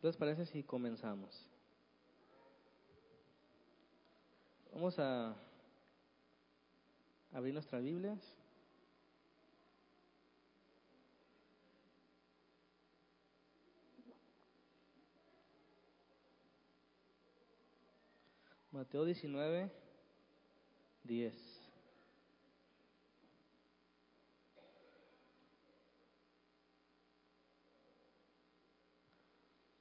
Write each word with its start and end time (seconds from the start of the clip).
¿Qué 0.00 0.06
les 0.06 0.16
parece 0.16 0.46
si 0.46 0.62
comenzamos? 0.62 1.46
Vamos 4.72 4.98
a 4.98 5.36
abrir 7.34 7.52
nuestras 7.52 7.82
Biblias. 7.82 8.18
Mateo 18.72 19.04
19, 19.04 19.70
10. 21.04 21.59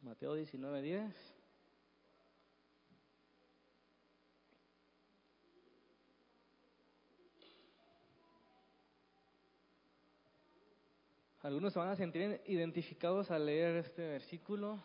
Mateo 0.10 0.34
19, 0.34 0.82
10. 0.82 1.36
Algunos 11.42 11.72
se 11.72 11.78
van 11.78 11.90
a 11.90 11.96
sentir 11.96 12.42
identificados 12.48 13.30
al 13.30 13.46
leer 13.46 13.76
este 13.76 14.02
versículo. 14.02 14.84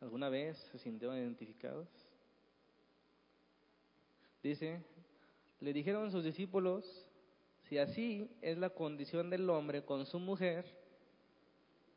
¿Alguna 0.00 0.28
vez 0.28 0.58
se 0.70 0.78
sintieron 0.78 1.18
identificados? 1.18 1.88
Dice, 4.44 4.80
le 5.58 5.72
dijeron 5.72 6.12
sus 6.12 6.22
discípulos, 6.22 7.08
si 7.64 7.78
así 7.78 8.30
es 8.42 8.58
la 8.58 8.70
condición 8.70 9.28
del 9.28 9.50
hombre 9.50 9.84
con 9.84 10.06
su 10.06 10.20
mujer, 10.20 10.81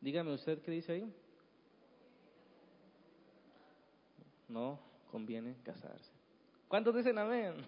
dígame 0.06 0.32
usted 0.34 0.62
qué 0.62 0.70
dice 0.70 0.92
ahí. 0.92 1.12
No 4.48 4.80
conviene 5.10 5.56
casarse. 5.64 6.12
¿Cuántos 6.68 6.94
dicen 6.94 7.18
amén? 7.18 7.56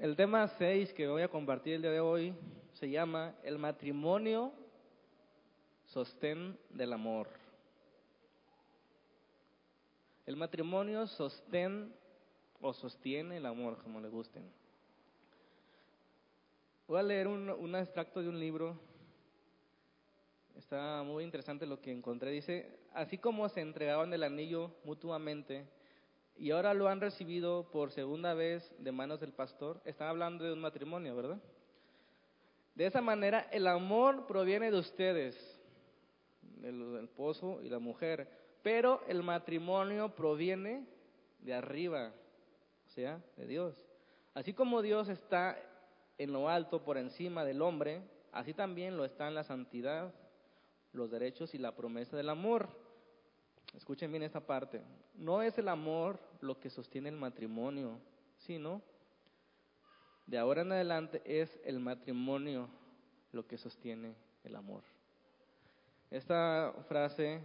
El 0.00 0.16
tema 0.16 0.48
6 0.48 0.92
que 0.92 1.06
voy 1.06 1.22
a 1.22 1.28
compartir 1.28 1.74
el 1.74 1.82
día 1.82 1.92
de 1.92 2.00
hoy 2.00 2.34
se 2.72 2.90
llama 2.90 3.36
el 3.44 3.56
matrimonio 3.56 4.52
sostén 5.84 6.58
del 6.70 6.92
amor. 6.92 7.28
El 10.26 10.34
matrimonio 10.34 11.06
sostén 11.06 11.94
o 12.60 12.72
sostiene 12.72 13.36
el 13.36 13.46
amor, 13.46 13.80
como 13.84 14.00
le 14.00 14.08
gusten. 14.08 14.42
Voy 16.88 16.98
a 16.98 17.02
leer 17.02 17.28
un, 17.28 17.48
un 17.48 17.76
extracto 17.76 18.20
de 18.20 18.28
un 18.28 18.38
libro. 18.40 18.78
Está 20.56 21.02
muy 21.04 21.22
interesante 21.22 21.64
lo 21.64 21.80
que 21.80 21.92
encontré. 21.92 22.30
Dice, 22.30 22.78
así 22.92 23.18
como 23.18 23.48
se 23.48 23.60
entregaban 23.60 24.12
el 24.12 24.24
anillo 24.24 24.74
mutuamente, 24.84 25.66
y 26.36 26.50
ahora 26.50 26.74
lo 26.74 26.88
han 26.88 27.00
recibido 27.00 27.70
por 27.70 27.92
segunda 27.92 28.34
vez 28.34 28.74
de 28.78 28.90
manos 28.90 29.20
del 29.20 29.32
pastor. 29.32 29.80
Están 29.84 30.08
hablando 30.08 30.44
de 30.44 30.52
un 30.52 30.60
matrimonio, 30.60 31.14
¿verdad? 31.14 31.40
De 32.74 32.86
esa 32.86 33.00
manera, 33.00 33.48
el 33.52 33.66
amor 33.68 34.26
proviene 34.26 34.70
de 34.70 34.78
ustedes, 34.78 35.60
del 36.56 37.04
esposo 37.04 37.60
y 37.62 37.68
la 37.68 37.78
mujer, 37.78 38.28
pero 38.62 39.02
el 39.06 39.22
matrimonio 39.22 40.14
proviene 40.14 40.86
de 41.40 41.54
arriba, 41.54 42.12
o 42.86 42.90
sea, 42.90 43.22
de 43.36 43.46
Dios. 43.46 43.76
Así 44.34 44.52
como 44.52 44.82
Dios 44.82 45.08
está 45.08 45.58
en 46.22 46.32
lo 46.32 46.48
alto 46.48 46.84
por 46.84 46.98
encima 46.98 47.44
del 47.44 47.62
hombre, 47.62 48.02
así 48.32 48.54
también 48.54 48.96
lo 48.96 49.04
está 49.04 49.28
en 49.28 49.34
la 49.34 49.44
santidad, 49.44 50.14
los 50.92 51.10
derechos 51.10 51.54
y 51.54 51.58
la 51.58 51.74
promesa 51.74 52.16
del 52.16 52.28
amor. 52.28 52.68
Escuchen 53.74 54.10
bien 54.10 54.22
esta 54.22 54.40
parte. 54.40 54.82
No 55.14 55.42
es 55.42 55.58
el 55.58 55.68
amor 55.68 56.20
lo 56.40 56.60
que 56.60 56.70
sostiene 56.70 57.08
el 57.08 57.16
matrimonio, 57.16 57.98
sino 58.36 58.82
de 60.26 60.38
ahora 60.38 60.62
en 60.62 60.72
adelante 60.72 61.22
es 61.24 61.58
el 61.64 61.80
matrimonio 61.80 62.68
lo 63.32 63.46
que 63.46 63.58
sostiene 63.58 64.14
el 64.44 64.56
amor. 64.56 64.82
Esta 66.10 66.74
frase, 66.88 67.40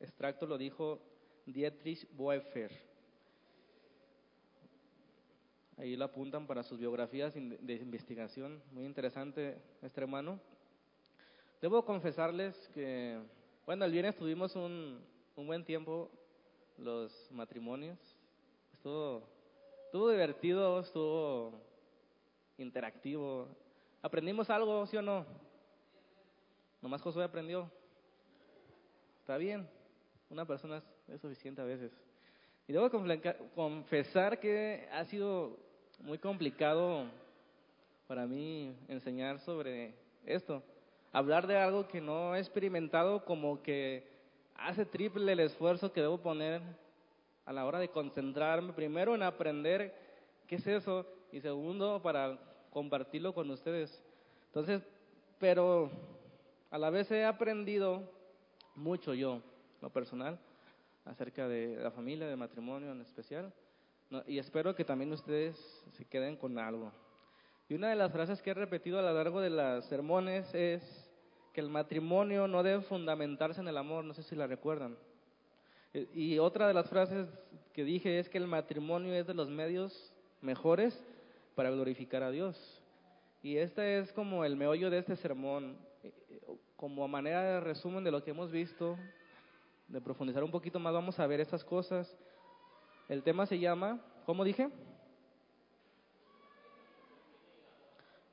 extracto, 0.00 0.46
lo 0.46 0.56
dijo 0.56 1.00
Dietrich 1.46 2.08
Boefer. 2.16 2.87
Ahí 5.78 5.96
lo 5.96 6.06
apuntan 6.06 6.44
para 6.44 6.64
sus 6.64 6.76
biografías 6.76 7.32
de 7.34 7.74
investigación. 7.74 8.60
Muy 8.72 8.84
interesante 8.84 9.62
este 9.80 10.00
hermano. 10.00 10.40
Debo 11.62 11.84
confesarles 11.84 12.56
que, 12.74 13.16
bueno, 13.64 13.84
el 13.84 13.92
viernes 13.92 14.16
tuvimos 14.16 14.56
un, 14.56 15.00
un 15.36 15.46
buen 15.46 15.64
tiempo 15.64 16.10
los 16.78 17.12
matrimonios. 17.30 17.96
Estuvo, 18.72 19.22
estuvo 19.84 20.10
divertido, 20.10 20.80
estuvo 20.80 21.52
interactivo. 22.56 23.46
¿Aprendimos 24.02 24.50
algo, 24.50 24.84
sí 24.86 24.96
o 24.96 25.02
no? 25.02 25.24
Nomás 26.82 27.02
Josué 27.02 27.22
aprendió. 27.22 27.70
Está 29.20 29.36
bien, 29.36 29.68
una 30.28 30.44
persona 30.44 30.82
es 31.06 31.20
suficiente 31.20 31.60
a 31.60 31.64
veces. 31.64 31.92
Y 32.66 32.72
debo 32.72 32.90
confesar 33.54 34.40
que 34.40 34.88
ha 34.90 35.04
sido 35.04 35.67
muy 36.00 36.18
complicado 36.18 37.04
para 38.06 38.26
mí 38.26 38.74
enseñar 38.88 39.38
sobre 39.40 39.94
esto. 40.24 40.62
Hablar 41.12 41.46
de 41.46 41.58
algo 41.58 41.88
que 41.88 42.00
no 42.00 42.34
he 42.34 42.38
experimentado 42.38 43.24
como 43.24 43.62
que 43.62 44.06
hace 44.54 44.84
triple 44.84 45.32
el 45.32 45.40
esfuerzo 45.40 45.92
que 45.92 46.00
debo 46.00 46.18
poner 46.18 46.62
a 47.46 47.52
la 47.52 47.64
hora 47.64 47.78
de 47.78 47.88
concentrarme, 47.88 48.72
primero 48.72 49.14
en 49.14 49.22
aprender 49.22 49.94
qué 50.46 50.56
es 50.56 50.66
eso 50.66 51.06
y 51.32 51.40
segundo 51.40 52.02
para 52.02 52.38
compartirlo 52.70 53.34
con 53.34 53.50
ustedes. 53.50 54.02
Entonces, 54.46 54.82
pero 55.38 55.90
a 56.70 56.78
la 56.78 56.90
vez 56.90 57.10
he 57.10 57.24
aprendido 57.24 58.02
mucho 58.74 59.14
yo, 59.14 59.40
lo 59.80 59.90
personal, 59.90 60.38
acerca 61.04 61.48
de 61.48 61.76
la 61.76 61.90
familia, 61.90 62.26
de 62.26 62.36
matrimonio 62.36 62.92
en 62.92 63.00
especial, 63.00 63.52
y 64.26 64.38
espero 64.38 64.74
que 64.74 64.84
también 64.84 65.12
ustedes 65.12 65.56
se 65.92 66.04
queden 66.04 66.36
con 66.36 66.58
algo. 66.58 66.92
Y 67.68 67.74
una 67.74 67.90
de 67.90 67.96
las 67.96 68.12
frases 68.12 68.40
que 68.40 68.50
he 68.50 68.54
repetido 68.54 68.98
a 68.98 69.02
lo 69.02 69.12
largo 69.12 69.40
de 69.40 69.50
las 69.50 69.84
sermones 69.86 70.54
es, 70.54 71.08
el 71.58 71.68
matrimonio 71.68 72.46
no 72.48 72.62
debe 72.62 72.82
fundamentarse 72.82 73.60
en 73.60 73.68
el 73.68 73.76
amor, 73.76 74.04
no 74.04 74.14
sé 74.14 74.22
si 74.22 74.36
la 74.36 74.46
recuerdan. 74.46 74.96
Eh, 75.92 76.06
y 76.14 76.38
otra 76.38 76.68
de 76.68 76.74
las 76.74 76.88
frases 76.88 77.28
que 77.72 77.84
dije 77.84 78.18
es 78.18 78.28
que 78.28 78.38
el 78.38 78.46
matrimonio 78.46 79.14
es 79.14 79.26
de 79.26 79.34
los 79.34 79.50
medios 79.50 80.12
mejores 80.40 81.02
para 81.54 81.70
glorificar 81.70 82.22
a 82.22 82.30
Dios. 82.30 82.56
Y 83.42 83.56
este 83.56 83.98
es 83.98 84.12
como 84.12 84.44
el 84.44 84.56
meollo 84.56 84.90
de 84.90 84.98
este 84.98 85.16
sermón, 85.16 85.76
eh, 86.02 86.12
eh, 86.30 86.40
como 86.76 87.06
manera 87.08 87.42
de 87.42 87.60
resumen 87.60 88.04
de 88.04 88.10
lo 88.10 88.22
que 88.22 88.30
hemos 88.30 88.50
visto, 88.50 88.96
de 89.88 90.00
profundizar 90.00 90.44
un 90.44 90.50
poquito 90.50 90.78
más, 90.78 90.92
vamos 90.92 91.18
a 91.18 91.26
ver 91.26 91.40
estas 91.40 91.64
cosas. 91.64 92.16
El 93.08 93.22
tema 93.22 93.46
se 93.46 93.58
llama, 93.58 93.98
¿cómo 94.26 94.44
dije? 94.44 94.68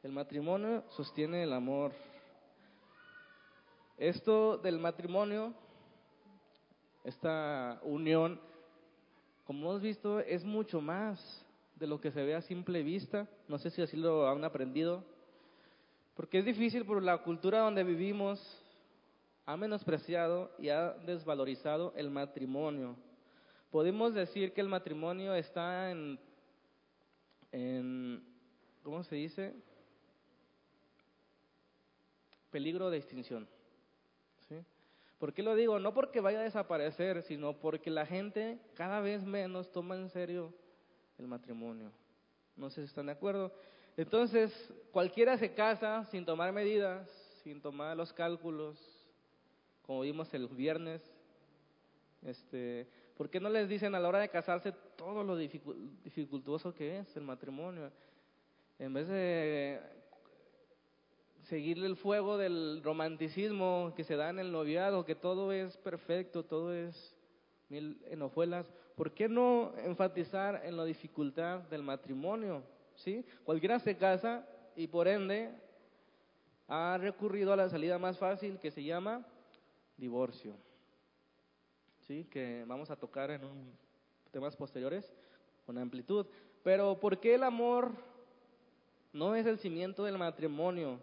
El 0.03 0.11
matrimonio 0.11 0.83
sostiene 0.89 1.43
el 1.43 1.53
amor. 1.53 1.93
Esto 3.97 4.57
del 4.57 4.77
matrimonio, 4.77 5.53
esta 7.05 7.79
unión, 7.83 8.41
como 9.45 9.69
hemos 9.69 9.81
visto, 9.81 10.19
es 10.19 10.43
mucho 10.43 10.81
más 10.81 11.45
de 11.77 11.87
lo 11.87 12.01
que 12.01 12.11
se 12.11 12.23
ve 12.23 12.35
a 12.35 12.41
simple 12.41 12.83
vista. 12.83 13.29
No 13.47 13.57
sé 13.57 13.69
si 13.69 13.81
así 13.81 13.95
lo 13.95 14.27
han 14.29 14.43
aprendido. 14.43 15.05
Porque 16.17 16.39
es 16.39 16.45
difícil 16.45 16.85
por 16.85 17.01
la 17.01 17.19
cultura 17.19 17.59
donde 17.59 17.85
vivimos, 17.85 18.41
ha 19.45 19.55
menospreciado 19.55 20.51
y 20.59 20.67
ha 20.67 20.91
desvalorizado 21.05 21.93
el 21.95 22.09
matrimonio. 22.09 22.97
Podemos 23.75 24.13
decir 24.13 24.53
que 24.53 24.61
el 24.61 24.69
matrimonio 24.69 25.35
está 25.35 25.91
en, 25.91 26.17
¿cómo 28.81 29.03
se 29.03 29.17
dice? 29.17 29.53
Peligro 32.51 32.89
de 32.89 32.95
extinción. 32.99 33.49
¿Por 35.19 35.33
qué 35.33 35.43
lo 35.43 35.55
digo? 35.55 35.77
No 35.77 35.93
porque 35.93 36.21
vaya 36.21 36.39
a 36.39 36.43
desaparecer, 36.43 37.21
sino 37.23 37.59
porque 37.59 37.89
la 37.91 38.05
gente 38.05 38.61
cada 38.75 39.01
vez 39.01 39.25
menos 39.25 39.69
toma 39.73 39.97
en 39.97 40.09
serio 40.09 40.53
el 41.17 41.27
matrimonio. 41.27 41.91
No 42.55 42.69
sé 42.69 42.79
si 42.79 42.87
están 42.87 43.07
de 43.07 43.11
acuerdo. 43.11 43.51
Entonces, 43.97 44.53
cualquiera 44.93 45.37
se 45.37 45.53
casa 45.53 46.05
sin 46.05 46.23
tomar 46.23 46.53
medidas, 46.53 47.09
sin 47.43 47.61
tomar 47.61 47.97
los 47.97 48.13
cálculos, 48.13 48.79
como 49.81 49.99
vimos 49.99 50.33
el 50.33 50.47
viernes. 50.47 51.01
Este, 52.21 52.87
¿Por 53.15 53.29
qué 53.29 53.39
no 53.39 53.49
les 53.49 53.69
dicen 53.69 53.95
a 53.95 53.99
la 53.99 54.09
hora 54.09 54.19
de 54.19 54.29
casarse 54.29 54.73
todo 54.97 55.23
lo 55.23 55.37
dificultoso 55.37 56.73
que 56.73 56.99
es 56.99 57.15
el 57.15 57.23
matrimonio? 57.23 57.91
En 58.77 58.93
vez 58.93 59.07
de 59.07 59.79
seguirle 61.43 61.87
el 61.87 61.95
fuego 61.95 62.37
del 62.37 62.81
romanticismo 62.83 63.93
que 63.95 64.03
se 64.03 64.15
da 64.15 64.29
en 64.29 64.39
el 64.39 64.51
noviado, 64.51 65.05
que 65.05 65.15
todo 65.15 65.51
es 65.53 65.77
perfecto, 65.77 66.43
todo 66.43 66.73
es 66.73 67.15
mil 67.69 68.01
enojuelas. 68.09 68.69
¿Por 68.95 69.13
qué 69.13 69.29
no 69.29 69.73
enfatizar 69.77 70.61
en 70.65 70.75
la 70.75 70.83
dificultad 70.83 71.59
del 71.69 71.83
matrimonio? 71.83 72.63
¿Sí? 72.95 73.25
Cualquiera 73.43 73.79
se 73.79 73.95
casa 73.95 74.45
y 74.75 74.87
por 74.87 75.07
ende 75.07 75.51
ha 76.67 76.97
recurrido 76.99 77.53
a 77.53 77.57
la 77.57 77.69
salida 77.69 77.97
más 77.97 78.17
fácil 78.17 78.59
que 78.59 78.71
se 78.71 78.83
llama 78.83 79.25
divorcio. 79.97 80.64
¿Sí? 82.07 82.25
Que 82.25 82.63
vamos 82.67 82.91
a 82.91 82.95
tocar 82.95 83.31
en 83.31 83.43
un, 83.43 83.73
temas 84.31 84.55
posteriores 84.55 85.11
con 85.65 85.77
amplitud. 85.77 86.25
Pero 86.63 86.99
¿por 86.99 87.19
qué 87.19 87.35
el 87.35 87.43
amor 87.43 87.91
no 89.13 89.35
es 89.35 89.45
el 89.45 89.57
cimiento 89.57 90.03
del 90.03 90.17
matrimonio? 90.17 90.99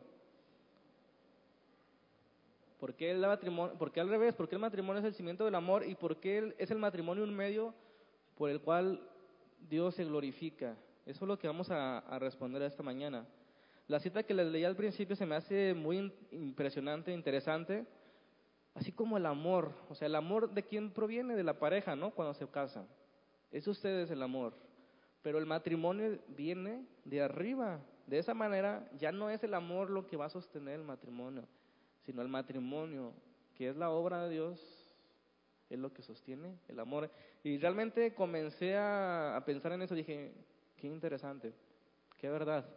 ¿Por 2.79 2.95
qué, 2.95 3.11
el 3.11 3.21
matrimonio, 3.21 3.79
¿Por 3.79 3.91
qué 3.91 4.01
al 4.01 4.09
revés? 4.09 4.35
¿Por 4.35 4.49
qué 4.49 4.57
el 4.57 4.61
matrimonio 4.61 5.01
es 5.01 5.07
el 5.07 5.15
cimiento 5.15 5.45
del 5.45 5.55
amor? 5.55 5.85
¿Y 5.87 5.95
por 5.95 6.17
qué 6.19 6.55
es 6.59 6.71
el 6.71 6.79
matrimonio 6.79 7.25
un 7.25 7.35
medio 7.35 7.75
por 8.37 8.51
el 8.51 8.61
cual 8.61 9.01
Dios 9.69 9.95
se 9.95 10.05
glorifica? 10.05 10.77
Eso 11.07 11.25
es 11.25 11.29
lo 11.29 11.39
que 11.39 11.47
vamos 11.47 11.71
a, 11.71 11.99
a 11.99 12.19
responder 12.19 12.63
esta 12.63 12.83
mañana. 12.83 13.27
La 13.89 13.99
cita 13.99 14.23
que 14.23 14.35
les 14.35 14.47
leí 14.47 14.65
al 14.65 14.77
principio 14.77 15.17
se 15.17 15.27
me 15.27 15.35
hace 15.35 15.75
muy 15.75 16.13
impresionante, 16.31 17.13
interesante, 17.13 17.87
así 18.75 18.93
como 18.93 19.17
el 19.17 19.27
amor. 19.27 19.73
O 19.89 19.95
sea, 19.95 20.07
el 20.07 20.15
amor 20.15 20.51
de 20.53 20.63
quién 20.63 20.91
proviene 20.91 21.37
de 21.37 21.45
la 21.45 21.59
pareja, 21.59 21.97
¿no? 21.97 22.11
Cuando 22.11 22.35
se 22.35 22.47
casan. 22.49 22.87
Es 23.51 23.67
ustedes 23.67 24.11
el 24.11 24.23
amor. 24.23 24.55
Pero 25.23 25.39
el 25.39 25.47
matrimonio 25.47 26.19
viene 26.29 26.85
de 27.05 27.23
arriba. 27.23 27.81
De 28.07 28.19
esa 28.19 28.35
manera 28.35 28.89
ya 28.99 29.13
no 29.13 29.31
es 29.31 29.43
el 29.45 29.55
amor 29.55 29.91
lo 29.91 30.07
que 30.07 30.17
va 30.17 30.27
a 30.27 30.31
sostener 30.31 30.81
el 30.81 30.87
matrimonio 30.87 31.47
sino 32.05 32.23
el 32.23 32.29
matrimonio, 32.29 33.13
que 33.55 33.69
es 33.69 33.77
la 33.77 33.91
obra 33.91 34.25
de 34.25 34.31
Dios, 34.31 34.61
es 35.71 35.79
lo 35.79 35.93
que 35.93 36.03
sostiene 36.03 36.59
el 36.69 36.81
amor. 36.81 37.11
Y 37.43 37.59
realmente 37.59 38.15
comencé 38.15 38.77
a, 38.77 39.41
pensar 39.47 39.73
en 39.73 39.83
eso, 39.83 39.95
dije, 39.95 40.33
qué 40.77 40.87
interesante, 40.87 41.55
qué 42.19 42.29
verdad. 42.29 42.69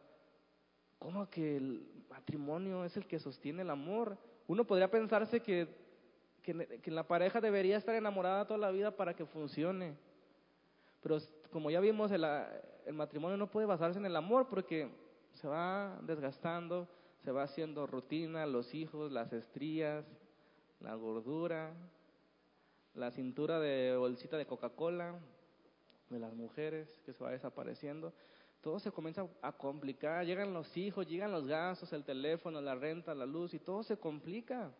¿Cómo 0.99 1.29
que 1.29 1.57
el 1.57 2.05
matrimonio 2.09 2.85
es 2.85 2.95
el 2.97 3.05
que 3.05 3.19
sostiene 3.19 3.63
el 3.63 3.69
amor? 3.69 4.17
Uno 4.47 4.65
podría 4.65 4.89
pensarse 4.89 5.41
que, 5.41 5.67
que, 6.45 6.79
que, 6.81 6.91
la 6.91 7.07
pareja 7.07 7.41
debería 7.41 7.77
estar 7.77 7.95
enamorada 7.95 8.45
toda 8.45 8.59
la 8.59 8.71
vida 8.71 8.95
para 8.95 9.15
que 9.15 9.25
funcione. 9.25 9.95
Pero 11.01 11.17
como 11.51 11.71
ya 11.71 11.79
vimos, 11.79 12.11
el, 12.11 12.23
el 12.85 12.93
matrimonio 12.93 13.35
no 13.35 13.49
puede 13.49 13.65
basarse 13.65 13.97
en 13.97 14.05
el 14.05 14.15
amor 14.15 14.47
porque 14.47 14.89
se 15.33 15.47
va 15.47 15.99
desgastando, 16.03 16.87
se 17.23 17.31
va 17.31 17.43
haciendo 17.43 17.87
rutina, 17.87 18.45
los 18.45 18.73
hijos, 18.75 19.11
las 19.11 19.33
estrías, 19.33 20.05
la 20.79 20.93
gordura, 20.93 21.73
la 22.93 23.11
cintura 23.11 23.59
de 23.59 23.97
bolsita 23.97 24.37
de 24.37 24.45
Coca-Cola 24.45 25.19
de 26.09 26.19
las 26.19 26.33
mujeres 26.33 27.01
que 27.05 27.13
se 27.13 27.23
va 27.23 27.31
desapareciendo. 27.31 28.13
Todo 28.61 28.79
se 28.79 28.91
comienza 28.91 29.27
a 29.41 29.51
complicar, 29.51 30.25
llegan 30.25 30.53
los 30.53 30.75
hijos, 30.77 31.07
llegan 31.07 31.31
los 31.31 31.47
gastos, 31.47 31.91
el 31.93 32.03
teléfono, 32.03 32.61
la 32.61 32.75
renta, 32.75 33.13
la 33.13 33.25
luz 33.25 33.53
y 33.53 33.59
todo 33.59 33.83
se 33.83 33.97
complica. 33.97 34.71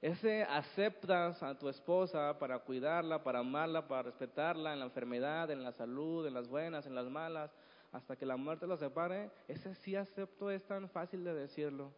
Ese 0.00 0.42
aceptas 0.42 1.42
a 1.42 1.58
tu 1.58 1.68
esposa 1.68 2.38
para 2.38 2.58
cuidarla, 2.58 3.22
para 3.22 3.38
amarla, 3.38 3.88
para 3.88 4.02
respetarla 4.02 4.72
en 4.72 4.80
la 4.80 4.84
enfermedad, 4.84 5.50
en 5.50 5.64
la 5.64 5.72
salud, 5.72 6.26
en 6.26 6.34
las 6.34 6.48
buenas, 6.48 6.86
en 6.86 6.94
las 6.94 7.08
malas, 7.08 7.50
hasta 7.92 8.16
que 8.16 8.26
la 8.26 8.36
muerte 8.36 8.66
los 8.66 8.80
separe, 8.80 9.30
ese 9.48 9.74
sí 9.76 9.96
acepto 9.96 10.50
es 10.50 10.62
tan 10.66 10.88
fácil 10.90 11.24
de 11.24 11.32
decirlo. 11.32 11.92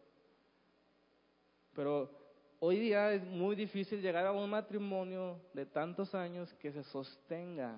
Pero 1.75 2.09
hoy 2.59 2.79
día 2.79 3.11
es 3.11 3.23
muy 3.25 3.55
difícil 3.55 4.01
llegar 4.01 4.25
a 4.25 4.31
un 4.31 4.49
matrimonio 4.49 5.39
de 5.53 5.65
tantos 5.65 6.15
años 6.15 6.53
que 6.53 6.71
se 6.71 6.83
sostenga. 6.83 7.77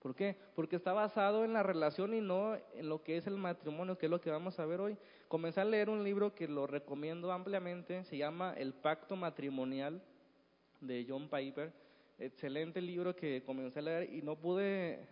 ¿Por 0.00 0.14
qué? 0.14 0.36
Porque 0.54 0.76
está 0.76 0.92
basado 0.92 1.44
en 1.44 1.52
la 1.52 1.62
relación 1.62 2.14
y 2.14 2.20
no 2.20 2.54
en 2.74 2.88
lo 2.88 3.02
que 3.02 3.16
es 3.16 3.26
el 3.26 3.36
matrimonio, 3.36 3.98
que 3.98 4.06
es 4.06 4.10
lo 4.10 4.20
que 4.20 4.30
vamos 4.30 4.58
a 4.58 4.66
ver 4.66 4.80
hoy. 4.80 4.96
Comencé 5.28 5.60
a 5.60 5.64
leer 5.64 5.90
un 5.90 6.04
libro 6.04 6.34
que 6.34 6.46
lo 6.46 6.66
recomiendo 6.66 7.32
ampliamente, 7.32 8.04
se 8.04 8.16
llama 8.16 8.54
El 8.56 8.72
Pacto 8.72 9.16
Matrimonial 9.16 10.02
de 10.80 11.04
John 11.08 11.28
Piper. 11.28 11.72
Excelente 12.18 12.80
libro 12.80 13.16
que 13.16 13.42
comencé 13.44 13.80
a 13.80 13.82
leer 13.82 14.14
y 14.14 14.22
no 14.22 14.36
pude 14.36 15.08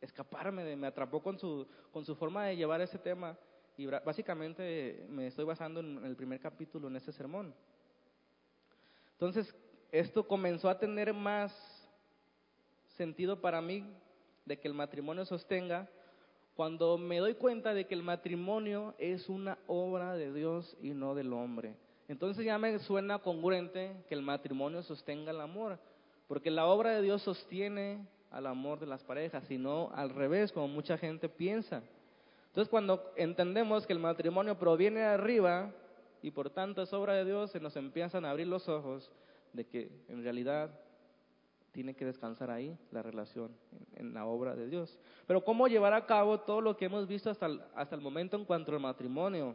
escaparme, 0.00 0.76
me 0.76 0.86
atrapó 0.86 1.22
con 1.22 1.38
su, 1.38 1.66
con 1.90 2.04
su 2.04 2.14
forma 2.14 2.44
de 2.44 2.56
llevar 2.56 2.80
ese 2.80 2.98
tema 2.98 3.38
y 3.76 3.86
básicamente 3.86 5.06
me 5.08 5.26
estoy 5.26 5.44
basando 5.44 5.80
en 5.80 6.04
el 6.04 6.16
primer 6.16 6.40
capítulo, 6.40 6.88
en 6.88 6.96
ese 6.96 7.12
sermón. 7.12 7.54
Entonces, 9.12 9.54
esto 9.90 10.26
comenzó 10.26 10.68
a 10.68 10.78
tener 10.78 11.12
más 11.12 11.52
sentido 12.96 13.40
para 13.40 13.60
mí 13.60 13.84
de 14.46 14.58
que 14.58 14.68
el 14.68 14.74
matrimonio 14.74 15.24
sostenga 15.24 15.88
cuando 16.54 16.96
me 16.96 17.18
doy 17.18 17.34
cuenta 17.34 17.74
de 17.74 17.86
que 17.86 17.94
el 17.94 18.02
matrimonio 18.02 18.94
es 18.98 19.28
una 19.28 19.58
obra 19.66 20.14
de 20.14 20.32
Dios 20.32 20.74
y 20.80 20.90
no 20.90 21.14
del 21.14 21.34
hombre. 21.34 21.74
Entonces 22.08 22.46
ya 22.46 22.56
me 22.56 22.78
suena 22.78 23.18
congruente 23.18 23.92
que 24.08 24.14
el 24.14 24.22
matrimonio 24.22 24.82
sostenga 24.82 25.32
el 25.32 25.40
amor, 25.40 25.78
porque 26.28 26.50
la 26.50 26.66
obra 26.66 26.92
de 26.92 27.02
Dios 27.02 27.20
sostiene 27.22 28.06
al 28.30 28.46
amor 28.46 28.80
de 28.80 28.86
las 28.86 29.04
parejas, 29.04 29.44
sino 29.48 29.90
al 29.94 30.10
revés, 30.10 30.52
como 30.52 30.68
mucha 30.68 30.96
gente 30.96 31.28
piensa. 31.28 31.82
Entonces, 32.48 32.70
cuando 32.70 33.12
entendemos 33.16 33.86
que 33.86 33.92
el 33.92 33.98
matrimonio 33.98 34.58
proviene 34.58 35.00
de 35.00 35.06
arriba 35.06 35.70
y 36.22 36.30
por 36.30 36.48
tanto 36.48 36.80
es 36.80 36.92
obra 36.94 37.12
de 37.14 37.24
Dios, 37.24 37.50
se 37.50 37.60
nos 37.60 37.76
empiezan 37.76 38.24
a 38.24 38.30
abrir 38.30 38.46
los 38.46 38.66
ojos 38.68 39.10
de 39.52 39.66
que 39.66 39.90
en 40.08 40.22
realidad 40.22 40.70
tiene 41.76 41.94
que 41.94 42.06
descansar 42.06 42.50
ahí 42.50 42.74
la 42.90 43.02
relación 43.02 43.54
en, 43.96 44.14
la 44.14 44.24
obra 44.24 44.56
de 44.56 44.66
Dios. 44.66 44.98
Pero 45.26 45.44
¿cómo 45.44 45.68
llevar 45.68 45.92
a 45.92 46.06
cabo 46.06 46.40
todo 46.40 46.62
lo 46.62 46.74
que 46.74 46.86
hemos 46.86 47.06
visto 47.06 47.28
hasta 47.28 47.44
el, 47.44 47.60
hasta 47.74 47.94
el 47.94 48.00
momento 48.00 48.34
en 48.38 48.46
cuanto 48.46 48.72
al 48.72 48.80
matrimonio? 48.80 49.54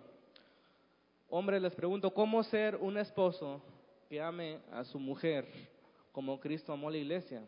Hombre, 1.30 1.60
les 1.60 1.74
pregunto, 1.74 2.14
¿cómo 2.14 2.44
ser 2.44 2.76
un 2.76 3.00
esposo 3.00 3.60
que 4.08 4.22
ame 4.22 4.60
a 4.72 4.84
su 4.84 5.00
mujer 5.00 5.48
como 6.12 6.40
Cristo 6.40 6.72
amó 6.72 6.90
a 6.90 6.92
la 6.92 6.98
iglesia? 6.98 7.44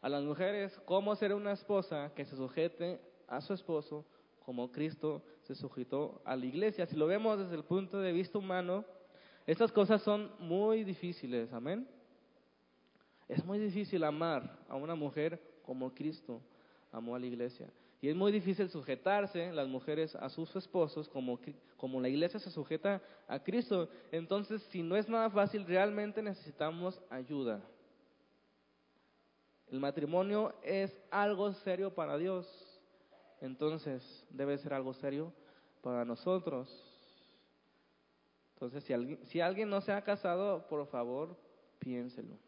a 0.00 0.08
las 0.08 0.22
mujeres 0.22 0.80
cómo 0.84 1.16
ser 1.16 1.34
una 1.34 1.50
esposa 1.50 2.12
que 2.14 2.24
se 2.24 2.36
sujete 2.36 3.00
a 3.26 3.40
su 3.40 3.52
esposo 3.52 4.06
como 4.44 4.70
Cristo 4.70 5.24
se 5.42 5.56
sujetó 5.56 6.22
a 6.24 6.36
la 6.36 6.46
iglesia. 6.46 6.86
Si 6.86 6.94
lo 6.94 7.08
vemos 7.08 7.36
desde 7.36 7.56
el 7.56 7.64
punto 7.64 7.98
de 7.98 8.12
vista 8.12 8.38
humano, 8.38 8.84
estas 9.44 9.72
cosas 9.72 10.02
son 10.02 10.30
muy 10.38 10.84
difíciles, 10.84 11.52
amén. 11.52 11.97
Es 13.28 13.44
muy 13.44 13.58
difícil 13.58 14.02
amar 14.04 14.58
a 14.68 14.76
una 14.76 14.94
mujer 14.94 15.40
como 15.62 15.94
Cristo 15.94 16.40
amó 16.90 17.14
a 17.14 17.18
la 17.18 17.26
iglesia. 17.26 17.70
Y 18.00 18.08
es 18.08 18.16
muy 18.16 18.32
difícil 18.32 18.68
sujetarse 18.70 19.52
las 19.52 19.68
mujeres 19.68 20.14
a 20.14 20.28
sus 20.28 20.54
esposos 20.54 21.08
como, 21.08 21.38
como 21.76 22.00
la 22.00 22.08
iglesia 22.08 22.38
se 22.38 22.50
sujeta 22.50 23.02
a 23.26 23.42
Cristo. 23.42 23.88
Entonces, 24.12 24.62
si 24.70 24.82
no 24.82 24.96
es 24.96 25.08
nada 25.08 25.28
fácil, 25.30 25.66
realmente 25.66 26.22
necesitamos 26.22 27.00
ayuda. 27.10 27.60
El 29.70 29.80
matrimonio 29.80 30.54
es 30.62 30.96
algo 31.10 31.52
serio 31.52 31.94
para 31.94 32.16
Dios, 32.16 32.46
entonces 33.40 34.24
debe 34.30 34.56
ser 34.56 34.72
algo 34.72 34.94
serio 34.94 35.32
para 35.82 36.04
nosotros. 36.04 36.68
Entonces, 38.54 38.84
si 38.84 38.92
alguien, 38.92 39.18
si 39.26 39.40
alguien 39.40 39.68
no 39.68 39.80
se 39.82 39.92
ha 39.92 40.02
casado, 40.02 40.66
por 40.68 40.86
favor, 40.86 41.36
piénselo. 41.78 42.47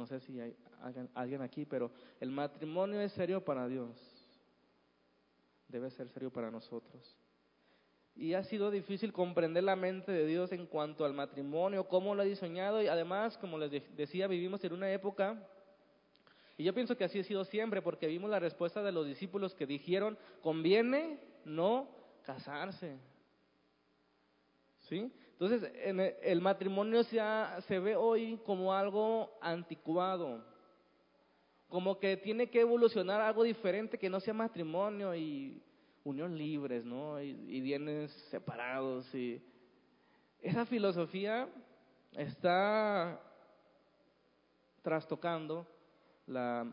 No 0.00 0.06
sé 0.06 0.18
si 0.20 0.40
hay 0.40 0.56
alguien 1.12 1.42
aquí, 1.42 1.66
pero 1.66 1.90
el 2.20 2.30
matrimonio 2.30 3.02
es 3.02 3.12
serio 3.12 3.44
para 3.44 3.68
Dios. 3.68 3.94
Debe 5.68 5.90
ser 5.90 6.08
serio 6.08 6.32
para 6.32 6.50
nosotros. 6.50 7.18
Y 8.16 8.32
ha 8.32 8.42
sido 8.42 8.70
difícil 8.70 9.12
comprender 9.12 9.62
la 9.62 9.76
mente 9.76 10.10
de 10.10 10.24
Dios 10.24 10.52
en 10.52 10.64
cuanto 10.64 11.04
al 11.04 11.12
matrimonio, 11.12 11.86
cómo 11.86 12.14
lo 12.14 12.22
ha 12.22 12.24
diseñado. 12.24 12.82
Y 12.82 12.86
además, 12.86 13.36
como 13.36 13.58
les 13.58 13.70
decía, 13.94 14.26
vivimos 14.26 14.64
en 14.64 14.72
una 14.72 14.90
época 14.90 15.46
y 16.56 16.64
yo 16.64 16.72
pienso 16.72 16.96
que 16.96 17.04
así 17.04 17.18
ha 17.18 17.24
sido 17.24 17.44
siempre, 17.44 17.82
porque 17.82 18.06
vimos 18.06 18.30
la 18.30 18.38
respuesta 18.38 18.82
de 18.82 18.92
los 18.92 19.06
discípulos 19.06 19.54
que 19.54 19.66
dijeron, 19.66 20.16
conviene 20.40 21.20
no 21.44 21.90
casarse. 22.22 22.96
¿Sí? 24.78 25.12
Entonces, 25.40 25.72
en 25.84 26.00
el 26.00 26.42
matrimonio 26.42 27.02
se, 27.02 27.18
se 27.66 27.78
ve 27.78 27.96
hoy 27.96 28.38
como 28.44 28.74
algo 28.74 29.38
anticuado, 29.40 30.44
como 31.66 31.98
que 31.98 32.18
tiene 32.18 32.50
que 32.50 32.60
evolucionar 32.60 33.22
algo 33.22 33.42
diferente 33.42 33.96
que 33.96 34.10
no 34.10 34.20
sea 34.20 34.34
matrimonio 34.34 35.14
y 35.14 35.62
unión 36.04 36.36
libres, 36.36 36.84
¿no? 36.84 37.22
Y, 37.22 37.30
y 37.48 37.60
bienes 37.62 38.12
separados. 38.30 39.14
Y 39.14 39.42
esa 40.42 40.66
filosofía 40.66 41.48
está 42.12 43.18
trastocando 44.82 45.66
la, 46.26 46.70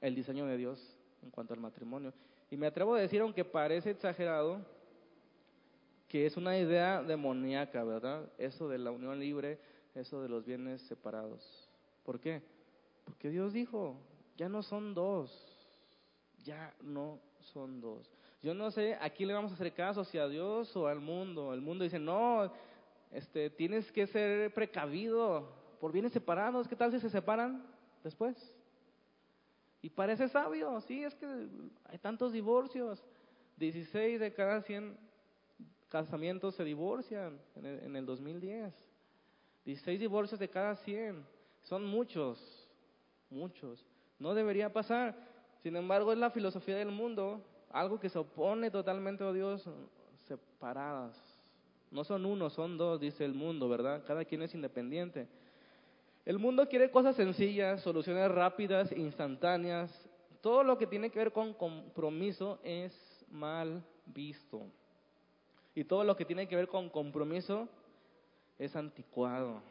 el 0.00 0.16
diseño 0.16 0.46
de 0.46 0.56
Dios 0.56 0.98
en 1.22 1.30
cuanto 1.30 1.54
al 1.54 1.60
matrimonio. 1.60 2.12
Y 2.50 2.56
me 2.56 2.66
atrevo 2.66 2.96
a 2.96 3.00
decir, 3.00 3.20
aunque 3.20 3.44
parece 3.44 3.90
exagerado, 3.90 4.66
que 6.10 6.26
es 6.26 6.36
una 6.36 6.58
idea 6.58 7.04
demoníaca, 7.04 7.84
¿verdad? 7.84 8.28
Eso 8.36 8.68
de 8.68 8.78
la 8.78 8.90
unión 8.90 9.20
libre, 9.20 9.60
eso 9.94 10.20
de 10.20 10.28
los 10.28 10.44
bienes 10.44 10.82
separados. 10.82 11.70
¿Por 12.02 12.18
qué? 12.18 12.42
Porque 13.04 13.30
Dios 13.30 13.52
dijo, 13.52 13.94
ya 14.36 14.48
no 14.48 14.64
son 14.64 14.92
dos, 14.92 15.30
ya 16.42 16.74
no 16.82 17.20
son 17.38 17.80
dos. 17.80 18.10
Yo 18.42 18.54
no 18.54 18.72
sé 18.72 18.98
a 19.00 19.08
quién 19.10 19.28
le 19.28 19.34
vamos 19.34 19.52
a 19.52 19.54
hacer 19.54 19.72
caso, 19.72 20.02
si 20.02 20.18
a 20.18 20.26
Dios 20.26 20.76
o 20.76 20.88
al 20.88 20.98
mundo. 20.98 21.54
El 21.54 21.60
mundo 21.60 21.84
dice, 21.84 22.00
no, 22.00 22.52
este, 23.12 23.48
tienes 23.48 23.92
que 23.92 24.08
ser 24.08 24.52
precavido 24.52 25.48
por 25.78 25.92
bienes 25.92 26.10
separados. 26.10 26.66
¿Qué 26.66 26.74
tal 26.74 26.90
si 26.90 26.98
se 26.98 27.08
separan 27.08 27.64
después? 28.02 28.36
Y 29.80 29.90
parece 29.90 30.28
sabio, 30.28 30.80
sí, 30.80 31.04
es 31.04 31.14
que 31.14 31.26
hay 31.84 31.98
tantos 31.98 32.32
divorcios. 32.32 33.00
16 33.58 34.18
de 34.18 34.32
cada 34.32 34.62
100 34.62 35.09
casamientos 35.90 36.54
se 36.54 36.64
divorcian 36.64 37.38
en 37.56 37.66
el, 37.66 37.84
en 37.84 37.96
el 37.96 38.06
2010. 38.06 38.72
16 39.64 40.00
divorcios 40.00 40.40
de 40.40 40.48
cada 40.48 40.76
100. 40.76 41.24
Son 41.62 41.84
muchos, 41.84 42.66
muchos. 43.28 43.84
No 44.18 44.34
debería 44.34 44.72
pasar. 44.72 45.14
Sin 45.62 45.76
embargo, 45.76 46.12
es 46.12 46.18
la 46.18 46.30
filosofía 46.30 46.76
del 46.76 46.90
mundo, 46.90 47.44
algo 47.70 48.00
que 48.00 48.08
se 48.08 48.18
opone 48.18 48.70
totalmente 48.70 49.24
a 49.24 49.32
Dios, 49.32 49.68
separadas. 50.26 51.20
No 51.90 52.04
son 52.04 52.24
uno, 52.24 52.48
son 52.48 52.78
dos, 52.78 53.00
dice 53.00 53.24
el 53.24 53.34
mundo, 53.34 53.68
¿verdad? 53.68 54.04
Cada 54.06 54.24
quien 54.24 54.42
es 54.42 54.54
independiente. 54.54 55.28
El 56.24 56.38
mundo 56.38 56.68
quiere 56.68 56.90
cosas 56.90 57.16
sencillas, 57.16 57.82
soluciones 57.82 58.30
rápidas, 58.30 58.92
instantáneas. 58.92 60.08
Todo 60.40 60.62
lo 60.62 60.78
que 60.78 60.86
tiene 60.86 61.10
que 61.10 61.18
ver 61.18 61.32
con 61.32 61.52
compromiso 61.52 62.60
es 62.62 63.26
mal 63.30 63.84
visto. 64.06 64.66
Y 65.74 65.84
todo 65.84 66.04
lo 66.04 66.16
que 66.16 66.24
tiene 66.24 66.48
que 66.48 66.56
ver 66.56 66.68
con 66.68 66.90
compromiso 66.90 67.68
es 68.58 68.74
anticuado. 68.76 69.62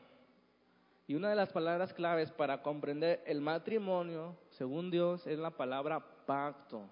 Y 1.07 1.15
una 1.15 1.29
de 1.29 1.35
las 1.35 1.51
palabras 1.51 1.93
claves 1.93 2.31
para 2.31 2.61
comprender 2.61 3.23
el 3.25 3.41
matrimonio, 3.41 4.37
según 4.51 4.91
Dios, 4.91 5.25
es 5.25 5.39
la 5.39 5.51
palabra 5.51 5.99
pacto. 6.25 6.83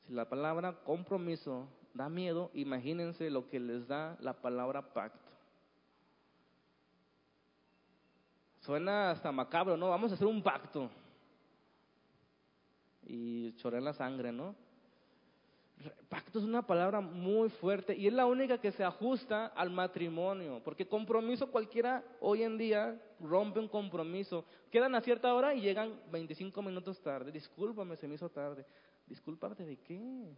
Si 0.00 0.12
la 0.12 0.28
palabra 0.28 0.74
compromiso 0.84 1.66
da 1.94 2.08
miedo, 2.08 2.50
imagínense 2.52 3.30
lo 3.30 3.48
que 3.48 3.58
les 3.58 3.88
da 3.88 4.16
la 4.20 4.34
palabra 4.34 4.92
pacto. 4.92 5.32
Suena 8.60 9.10
hasta 9.10 9.32
macabro, 9.32 9.76
¿no? 9.76 9.88
Vamos 9.90 10.10
a 10.10 10.14
hacer 10.14 10.26
un 10.26 10.42
pacto. 10.42 10.90
Y 13.06 13.52
choré 13.56 13.80
la 13.80 13.92
sangre, 13.92 14.32
¿no? 14.32 14.54
Pacto 16.08 16.38
es 16.38 16.44
una 16.44 16.66
palabra 16.66 17.00
muy 17.00 17.48
fuerte 17.48 17.96
y 17.96 18.06
es 18.06 18.12
la 18.12 18.26
única 18.26 18.58
que 18.58 18.70
se 18.72 18.84
ajusta 18.84 19.46
al 19.46 19.70
matrimonio, 19.70 20.60
porque 20.64 20.86
compromiso 20.86 21.50
cualquiera 21.50 22.04
hoy 22.20 22.42
en 22.42 22.56
día 22.56 22.98
rompe 23.20 23.58
un 23.58 23.68
compromiso. 23.68 24.44
Quedan 24.70 24.94
a 24.94 25.00
cierta 25.00 25.34
hora 25.34 25.54
y 25.54 25.60
llegan 25.60 26.00
25 26.12 26.62
minutos 26.62 27.00
tarde. 27.02 27.32
Discúlpame, 27.32 27.96
se 27.96 28.06
me 28.06 28.14
hizo 28.14 28.28
tarde. 28.28 28.64
Discúlpate 29.06 29.64
de 29.64 29.76
qué? 29.78 30.32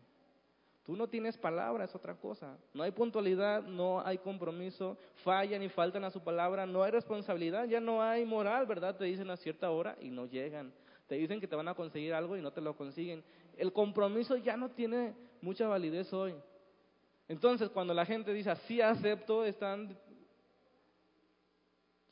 Tú 0.87 0.97
no 0.97 1.09
tienes 1.09 1.37
palabra, 1.37 1.85
es 1.85 1.95
otra 1.95 2.15
cosa. 2.15 2.57
No 2.73 2.83
hay 2.83 2.93
puntualidad, 2.93 3.63
no 3.65 4.01
hay 4.07 4.19
compromiso, 4.19 4.97
fallan 5.25 5.63
y 5.63 5.69
faltan 5.69 6.05
a 6.05 6.11
su 6.11 6.23
palabra, 6.23 6.65
no 6.65 6.83
hay 6.83 6.93
responsabilidad, 6.93 7.67
ya 7.67 7.81
no 7.81 8.03
hay 8.03 8.25
moral, 8.25 8.67
¿verdad? 8.67 8.97
Te 8.97 9.05
dicen 9.05 9.29
a 9.31 9.37
cierta 9.37 9.71
hora 9.71 9.97
y 10.01 10.11
no 10.11 10.27
llegan. 10.27 10.73
Te 11.09 11.17
dicen 11.17 11.41
que 11.41 11.49
te 11.49 11.57
van 11.57 11.69
a 11.69 11.75
conseguir 11.75 12.15
algo 12.15 12.37
y 12.37 12.41
no 12.41 12.53
te 12.53 12.61
lo 12.61 12.77
consiguen. 12.77 13.23
El 13.57 13.73
compromiso 13.73 14.37
ya 14.37 14.57
no 14.57 14.71
tiene 14.71 15.15
mucha 15.47 15.69
validez 15.69 16.13
hoy. 16.13 16.35
Entonces, 17.29 17.71
cuando 17.71 17.95
la 17.95 18.05
gente 18.05 18.33
dice 18.35 18.51
así 18.51 18.81
acepto, 18.81 19.45
están 19.45 19.97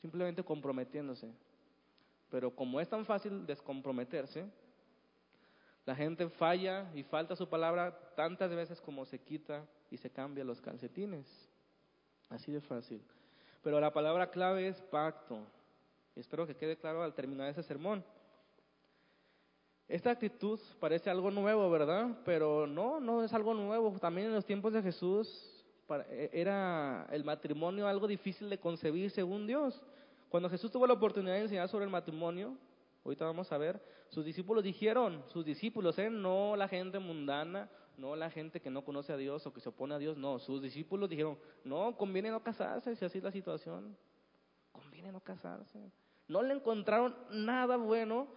simplemente 0.01 0.41
comprometiéndose. 0.41 1.31
Pero 2.29 2.55
como 2.55 2.79
es 2.79 2.87
tan 2.87 3.05
fácil 3.05 3.45
descomprometerse, 3.45 4.45
la 5.85 5.95
gente 5.95 6.29
falla 6.29 6.89
y 6.95 7.03
falta 7.03 7.35
su 7.35 7.47
palabra 7.47 7.97
tantas 8.15 8.49
veces 8.55 8.79
como 8.81 9.05
se 9.05 9.19
quita 9.19 9.65
y 9.91 9.97
se 9.97 10.09
cambia 10.09 10.43
los 10.43 10.61
calcetines. 10.61 11.27
Así 12.29 12.51
de 12.51 12.61
fácil. 12.61 13.01
Pero 13.61 13.79
la 13.79 13.91
palabra 13.91 14.31
clave 14.31 14.67
es 14.69 14.81
pacto. 14.83 15.39
Y 16.15 16.21
espero 16.21 16.47
que 16.47 16.55
quede 16.55 16.77
claro 16.77 17.03
al 17.03 17.13
terminar 17.13 17.49
ese 17.49 17.63
sermón. 17.63 18.03
Esta 19.87 20.09
actitud 20.11 20.59
parece 20.79 21.09
algo 21.09 21.29
nuevo, 21.29 21.69
¿verdad? 21.69 22.17
Pero 22.25 22.65
no, 22.65 22.99
no 22.99 23.23
es 23.23 23.31
algo 23.33 23.53
nuevo. 23.53 23.91
También 23.99 24.27
en 24.27 24.33
los 24.33 24.45
tiempos 24.45 24.73
de 24.73 24.81
Jesús 24.81 25.27
e, 26.09 26.29
era 26.33 27.07
el 27.11 27.23
matrimonio 27.23 27.87
algo 27.87 28.07
difícil 28.07 28.49
de 28.49 28.59
concebir 28.59 29.11
según 29.11 29.45
Dios. 29.45 29.79
Cuando 30.29 30.49
Jesús 30.49 30.71
tuvo 30.71 30.87
la 30.87 30.93
oportunidad 30.93 31.35
de 31.35 31.41
enseñar 31.41 31.69
sobre 31.69 31.85
el 31.85 31.91
matrimonio, 31.91 32.57
ahorita 33.03 33.25
vamos 33.25 33.51
a 33.51 33.57
ver, 33.57 33.79
sus 34.09 34.25
discípulos 34.25 34.63
dijeron, 34.63 35.23
sus 35.27 35.45
discípulos, 35.45 35.97
¿eh? 35.99 36.09
no 36.09 36.55
la 36.55 36.67
gente 36.67 36.97
mundana, 36.97 37.69
no 37.97 38.15
la 38.15 38.31
gente 38.31 38.59
que 38.59 38.71
no 38.71 38.83
conoce 38.83 39.13
a 39.13 39.17
Dios 39.17 39.45
o 39.45 39.53
que 39.53 39.61
se 39.61 39.69
opone 39.69 39.93
a 39.93 39.99
Dios, 39.99 40.17
no, 40.17 40.39
sus 40.39 40.61
discípulos 40.61 41.09
dijeron, 41.09 41.37
no, 41.63 41.95
conviene 41.95 42.31
no 42.31 42.41
casarse 42.41 42.95
si 42.95 43.05
así 43.05 43.19
es 43.19 43.23
la 43.23 43.31
situación, 43.31 43.95
conviene 44.71 45.11
no 45.11 45.21
casarse. 45.21 45.91
No 46.27 46.41
le 46.41 46.55
encontraron 46.55 47.15
nada 47.29 47.77
bueno 47.77 48.27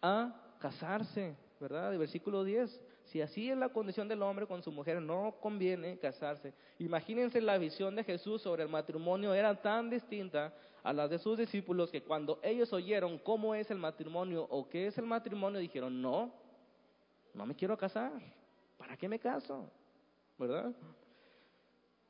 a 0.00 0.49
casarse, 0.60 1.34
¿verdad? 1.58 1.92
El 1.92 1.98
versículo 1.98 2.44
10. 2.44 2.80
Si 3.06 3.20
así 3.20 3.50
es 3.50 3.56
la 3.56 3.70
condición 3.70 4.06
del 4.06 4.22
hombre 4.22 4.46
con 4.46 4.62
su 4.62 4.70
mujer, 4.70 5.02
no 5.02 5.34
conviene 5.40 5.98
casarse. 5.98 6.52
Imagínense 6.78 7.40
la 7.40 7.58
visión 7.58 7.96
de 7.96 8.04
Jesús 8.04 8.42
sobre 8.42 8.62
el 8.62 8.68
matrimonio 8.68 9.34
era 9.34 9.60
tan 9.60 9.90
distinta 9.90 10.54
a 10.82 10.92
la 10.92 11.08
de 11.08 11.18
sus 11.18 11.36
discípulos 11.36 11.90
que 11.90 12.02
cuando 12.02 12.38
ellos 12.42 12.72
oyeron 12.72 13.18
cómo 13.18 13.54
es 13.54 13.70
el 13.70 13.78
matrimonio 13.78 14.46
o 14.48 14.68
qué 14.68 14.86
es 14.86 14.98
el 14.98 15.06
matrimonio, 15.06 15.58
dijeron, 15.58 16.00
no, 16.00 16.32
no 17.34 17.46
me 17.46 17.54
quiero 17.54 17.76
casar. 17.76 18.12
¿Para 18.78 18.96
qué 18.96 19.08
me 19.08 19.18
caso? 19.18 19.68
¿Verdad? 20.38 20.72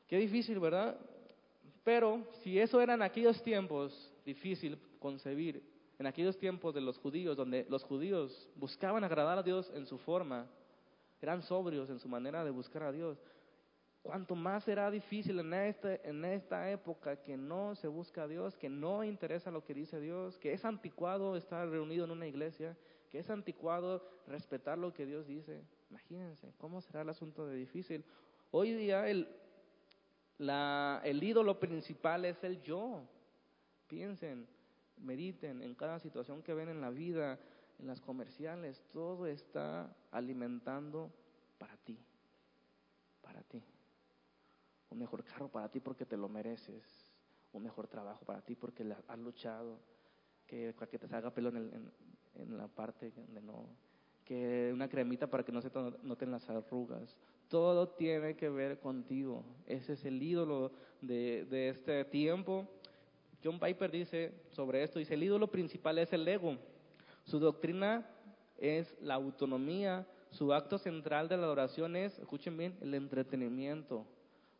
Qué 0.06 0.18
difícil, 0.18 0.60
¿verdad? 0.60 0.98
Pero 1.82 2.26
si 2.42 2.58
eso 2.58 2.80
era 2.80 2.94
en 2.94 3.02
aquellos 3.02 3.42
tiempos 3.42 4.12
difícil 4.24 4.78
concebir, 4.98 5.69
en 6.00 6.06
aquellos 6.06 6.38
tiempos 6.38 6.74
de 6.74 6.80
los 6.80 6.96
judíos, 6.96 7.36
donde 7.36 7.66
los 7.68 7.84
judíos 7.84 8.48
buscaban 8.56 9.04
agradar 9.04 9.36
a 9.36 9.42
Dios 9.42 9.70
en 9.74 9.84
su 9.84 9.98
forma, 9.98 10.46
eran 11.20 11.42
sobrios 11.42 11.90
en 11.90 11.98
su 11.98 12.08
manera 12.08 12.42
de 12.42 12.50
buscar 12.50 12.84
a 12.84 12.90
Dios. 12.90 13.22
Cuanto 14.02 14.34
más 14.34 14.64
será 14.64 14.90
difícil 14.90 15.38
en 15.40 15.52
esta, 15.52 15.96
en 15.96 16.24
esta 16.24 16.70
época 16.70 17.16
que 17.22 17.36
no 17.36 17.74
se 17.74 17.86
busca 17.86 18.22
a 18.22 18.28
Dios, 18.28 18.56
que 18.56 18.70
no 18.70 19.04
interesa 19.04 19.50
lo 19.50 19.62
que 19.62 19.74
dice 19.74 20.00
Dios, 20.00 20.38
que 20.38 20.54
es 20.54 20.64
anticuado 20.64 21.36
estar 21.36 21.68
reunido 21.68 22.06
en 22.06 22.12
una 22.12 22.26
iglesia, 22.26 22.78
que 23.10 23.18
es 23.18 23.28
anticuado 23.28 24.02
respetar 24.26 24.78
lo 24.78 24.94
que 24.94 25.04
Dios 25.04 25.26
dice. 25.26 25.62
Imagínense, 25.90 26.54
¿cómo 26.56 26.80
será 26.80 27.02
el 27.02 27.10
asunto 27.10 27.44
de 27.44 27.56
difícil? 27.56 28.06
Hoy 28.52 28.72
día 28.72 29.06
el, 29.06 29.28
el 30.38 31.22
ídolo 31.22 31.60
principal 31.60 32.24
es 32.24 32.42
el 32.42 32.62
yo. 32.62 33.02
Piensen, 33.86 34.48
mediten 35.02 35.62
en 35.62 35.74
cada 35.74 35.98
situación 35.98 36.42
que 36.42 36.54
ven 36.54 36.68
en 36.68 36.80
la 36.80 36.90
vida, 36.90 37.38
en 37.78 37.86
las 37.86 38.00
comerciales, 38.00 38.82
todo 38.92 39.26
está 39.26 39.94
alimentando 40.10 41.10
para 41.58 41.76
ti, 41.78 41.98
para 43.22 43.42
ti. 43.42 43.62
Un 44.90 44.98
mejor 44.98 45.24
carro 45.24 45.48
para 45.48 45.70
ti 45.70 45.80
porque 45.80 46.04
te 46.04 46.16
lo 46.16 46.28
mereces, 46.28 46.84
un 47.52 47.62
mejor 47.62 47.88
trabajo 47.88 48.24
para 48.24 48.42
ti 48.42 48.54
porque 48.54 48.84
has 49.08 49.18
luchado, 49.18 49.78
que, 50.46 50.74
que 50.90 50.98
te 50.98 51.08
salga 51.08 51.32
pelo 51.32 51.50
en, 51.50 51.90
en, 52.34 52.58
la 52.58 52.66
parte 52.66 53.12
donde 53.12 53.40
no, 53.40 53.68
que 54.24 54.70
una 54.72 54.88
cremita 54.88 55.28
para 55.28 55.44
que 55.44 55.52
no 55.52 55.62
se 55.62 55.70
noten 56.02 56.30
las 56.30 56.48
arrugas. 56.50 57.16
Todo 57.48 57.88
tiene 57.88 58.36
que 58.36 58.48
ver 58.48 58.80
contigo. 58.80 59.44
Ese 59.66 59.92
es 59.94 60.04
el 60.04 60.22
ídolo 60.22 60.72
de, 61.00 61.46
de 61.46 61.68
este 61.68 62.04
tiempo 62.04 62.68
John 63.42 63.58
Piper 63.58 63.90
dice 63.90 64.32
sobre 64.50 64.82
esto, 64.82 64.98
dice, 64.98 65.14
el 65.14 65.22
ídolo 65.22 65.48
principal 65.48 65.98
es 65.98 66.12
el 66.12 66.26
ego. 66.28 66.58
Su 67.24 67.38
doctrina 67.38 68.06
es 68.58 68.94
la 69.00 69.14
autonomía. 69.14 70.06
Su 70.30 70.52
acto 70.52 70.78
central 70.78 71.28
de 71.28 71.36
la 71.36 71.44
adoración 71.44 71.96
es, 71.96 72.18
escuchen 72.18 72.56
bien, 72.56 72.76
el 72.80 72.94
entretenimiento. 72.94 74.06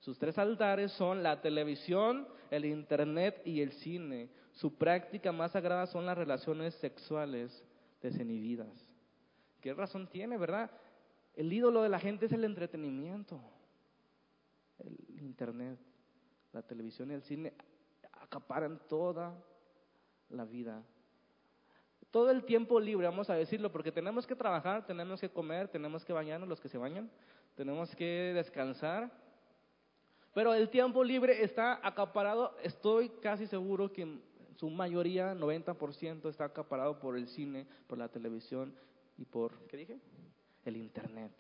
Sus 0.01 0.19
tres 0.19 0.39
altares 0.39 0.93
son 0.93 1.23
la 1.23 1.43
televisión, 1.43 2.27
el 2.51 2.65
internet 2.65 3.43
y 3.45 3.61
el 3.61 3.73
cine. 3.73 4.31
Su 4.53 4.75
práctica 4.75 5.31
más 5.31 5.53
sagrada 5.53 5.87
son 5.87 6.07
las 6.07 6.17
relaciones 6.17 6.75
sexuales 6.77 7.65
desinhibidas. 8.03 8.91
¿Qué 9.61 9.75
razón 9.75 10.09
tiene, 10.09 10.39
verdad? 10.39 10.71
El 11.37 11.53
ídolo 11.53 11.83
de 11.83 11.91
la 11.91 12.01
gente 12.01 12.27
es 12.27 12.33
el 12.33 12.45
entretenimiento. 12.45 13.41
El 14.79 15.21
internet, 15.21 15.79
la 16.53 16.63
televisión 16.63 17.11
y 17.11 17.15
el 17.15 17.23
cine 17.23 17.53
acaparan 18.31 18.81
toda 18.89 19.35
la 20.29 20.45
vida. 20.45 20.85
Todo 22.13 22.31
el 22.31 22.45
tiempo 22.45 22.79
libre, 22.79 23.07
vamos 23.07 23.29
a 23.29 23.35
decirlo, 23.35 23.73
porque 23.73 23.91
tenemos 23.91 24.25
que 24.25 24.37
trabajar, 24.37 24.87
tenemos 24.87 25.21
que 25.21 25.29
comer, 25.29 25.67
tenemos 25.67 26.05
que 26.05 26.13
bañarnos 26.13 26.49
los 26.49 26.61
que 26.61 26.69
se 26.69 26.79
bañan, 26.79 27.11
tenemos 27.57 27.95
que 27.97 28.33
descansar, 28.35 29.11
Pero 30.33 30.55
el 30.55 30.69
tiempo 30.69 31.03
libre 31.03 31.43
está 31.43 31.85
acaparado, 31.85 32.57
estoy 32.63 33.09
casi 33.21 33.49
seguro 33.49 33.93
que 33.93 34.21
su 34.55 34.71
mayoría, 34.71 35.35
90%, 35.35 36.29
está 36.29 36.45
acaparado 36.45 37.01
por 37.01 37.17
el 37.17 37.27
cine, 37.27 37.67
por 37.89 37.99
la 37.99 38.09
televisión 38.09 38.73
y 39.19 39.25
por, 39.25 39.67
¿qué 39.67 39.77
dije? 39.77 39.99
El 40.65 40.77
Internet. 40.77 41.33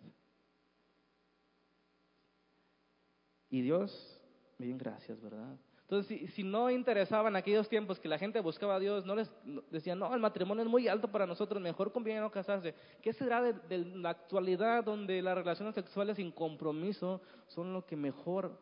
Y 3.49 3.61
Dios, 3.63 4.21
bien 4.59 4.77
gracias, 4.77 5.21
¿verdad? 5.21 5.57
Entonces, 5.91 6.33
si, 6.35 6.45
no 6.45 6.71
interesaba 6.71 7.29
en 7.31 7.35
aquellos 7.35 7.69
tiempos 7.69 7.99
que 7.99 8.07
la 8.07 8.17
gente 8.17 8.39
buscaba 8.39 8.77
a 8.77 8.79
Dios, 8.79 9.05
no 9.05 9.17
les 9.17 9.29
decían, 9.73 9.99
no, 9.99 10.15
el 10.15 10.21
matrimonio 10.21 10.63
es 10.63 10.71
muy 10.71 10.87
alto 10.87 11.11
para 11.11 11.27
nosotros, 11.27 11.61
mejor 11.61 11.91
conviene 11.91 12.21
no 12.21 12.31
casarse. 12.31 12.77
¿Qué 13.03 13.13
será 13.13 13.43
de, 13.43 13.79
la 13.97 14.11
actualidad 14.11 14.85
donde 14.85 15.21
las 15.21 15.35
relaciones 15.35 15.75
sexuales 15.75 16.17
sin 16.17 16.31
compromiso 16.31 17.21
son 17.49 17.73
lo 17.73 17.85
que 17.85 17.97
mejor 17.97 18.57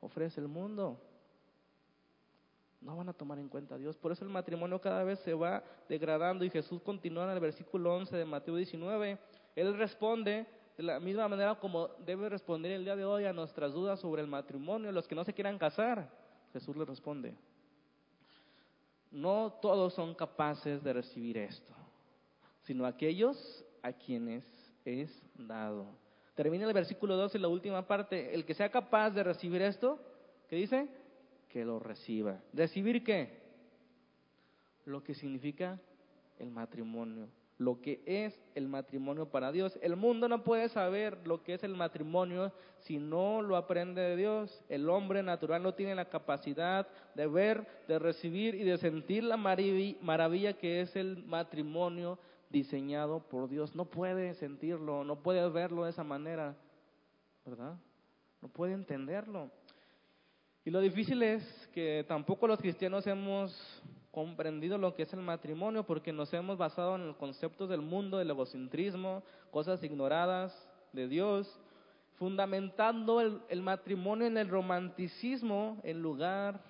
ofrece 0.00 0.40
el 0.40 0.48
mundo? 0.48 1.00
No 2.80 2.96
van 2.96 3.08
a 3.08 3.12
tomar 3.12 3.38
en 3.38 3.48
cuenta 3.48 3.76
a 3.76 3.78
Dios. 3.78 3.96
Por 3.96 4.10
eso 4.10 4.24
el 4.24 4.32
matrimonio 4.32 4.80
cada 4.80 5.04
vez 5.04 5.20
se 5.20 5.32
va 5.32 5.62
degradando 5.88 6.44
y 6.44 6.50
Jesús 6.50 6.82
continúa 6.82 7.22
en 7.22 7.30
el 7.30 7.40
versículo 7.40 7.94
11 7.94 8.16
de 8.16 8.24
Mateo 8.24 8.56
19. 8.56 9.16
Él 9.54 9.78
responde 9.78 10.44
de 10.76 10.82
la 10.82 10.98
misma 10.98 11.28
manera 11.28 11.54
como 11.54 11.86
debe 12.04 12.28
responder 12.28 12.72
el 12.72 12.84
día 12.84 12.96
de 12.96 13.04
hoy 13.04 13.26
a 13.26 13.32
nuestras 13.32 13.72
dudas 13.72 14.00
sobre 14.00 14.22
el 14.22 14.28
matrimonio, 14.28 14.90
los 14.90 15.06
que 15.06 15.14
no 15.14 15.22
se 15.22 15.32
quieran 15.32 15.56
casar. 15.56 16.23
Jesús 16.54 16.76
le 16.76 16.84
responde, 16.84 17.34
no 19.10 19.58
todos 19.60 19.92
son 19.92 20.14
capaces 20.14 20.84
de 20.84 20.92
recibir 20.92 21.36
esto, 21.36 21.74
sino 22.62 22.86
aquellos 22.86 23.64
a 23.82 23.92
quienes 23.92 24.44
es 24.84 25.10
dado. 25.36 25.86
Termina 26.36 26.64
el 26.64 26.72
versículo 26.72 27.16
12, 27.16 27.40
la 27.40 27.48
última 27.48 27.88
parte, 27.88 28.32
el 28.32 28.44
que 28.44 28.54
sea 28.54 28.70
capaz 28.70 29.10
de 29.10 29.24
recibir 29.24 29.62
esto, 29.62 30.00
¿qué 30.48 30.54
dice? 30.54 30.88
Que 31.48 31.64
lo 31.64 31.80
reciba. 31.80 32.40
¿Recibir 32.52 33.02
qué? 33.02 33.42
Lo 34.84 35.02
que 35.02 35.14
significa 35.14 35.80
el 36.38 36.52
matrimonio 36.52 37.26
lo 37.64 37.80
que 37.80 38.02
es 38.04 38.38
el 38.54 38.68
matrimonio 38.68 39.26
para 39.30 39.50
Dios. 39.50 39.78
El 39.82 39.96
mundo 39.96 40.28
no 40.28 40.44
puede 40.44 40.68
saber 40.68 41.26
lo 41.26 41.42
que 41.42 41.54
es 41.54 41.64
el 41.64 41.74
matrimonio 41.74 42.52
si 42.80 42.98
no 42.98 43.40
lo 43.40 43.56
aprende 43.56 44.02
de 44.02 44.16
Dios. 44.16 44.62
El 44.68 44.88
hombre 44.90 45.22
natural 45.22 45.62
no 45.62 45.74
tiene 45.74 45.94
la 45.94 46.10
capacidad 46.10 46.86
de 47.14 47.26
ver, 47.26 47.66
de 47.88 47.98
recibir 47.98 48.54
y 48.54 48.64
de 48.64 48.76
sentir 48.76 49.24
la 49.24 49.36
maravilla 49.36 50.52
que 50.52 50.82
es 50.82 50.94
el 50.94 51.24
matrimonio 51.24 52.18
diseñado 52.50 53.20
por 53.20 53.48
Dios. 53.48 53.74
No 53.74 53.86
puede 53.86 54.34
sentirlo, 54.34 55.02
no 55.02 55.22
puede 55.22 55.48
verlo 55.48 55.84
de 55.84 55.90
esa 55.90 56.04
manera, 56.04 56.54
¿verdad? 57.44 57.76
No 58.42 58.48
puede 58.48 58.74
entenderlo. 58.74 59.50
Y 60.66 60.70
lo 60.70 60.80
difícil 60.80 61.22
es 61.22 61.42
que 61.72 62.04
tampoco 62.06 62.46
los 62.46 62.58
cristianos 62.58 63.06
hemos 63.06 63.82
comprendido 64.14 64.78
lo 64.78 64.94
que 64.94 65.02
es 65.02 65.12
el 65.12 65.20
matrimonio 65.20 65.82
porque 65.82 66.12
nos 66.12 66.32
hemos 66.32 66.56
basado 66.56 66.94
en 66.94 67.08
los 67.08 67.16
conceptos 67.16 67.68
del 67.68 67.80
mundo, 67.80 68.18
del 68.18 68.30
egocentrismo, 68.30 69.24
cosas 69.50 69.82
ignoradas 69.82 70.56
de 70.92 71.08
Dios, 71.08 71.60
fundamentando 72.12 73.20
el, 73.20 73.40
el 73.48 73.60
matrimonio 73.60 74.28
en 74.28 74.38
el 74.38 74.48
romanticismo 74.48 75.80
en 75.82 76.00
lugar 76.00 76.60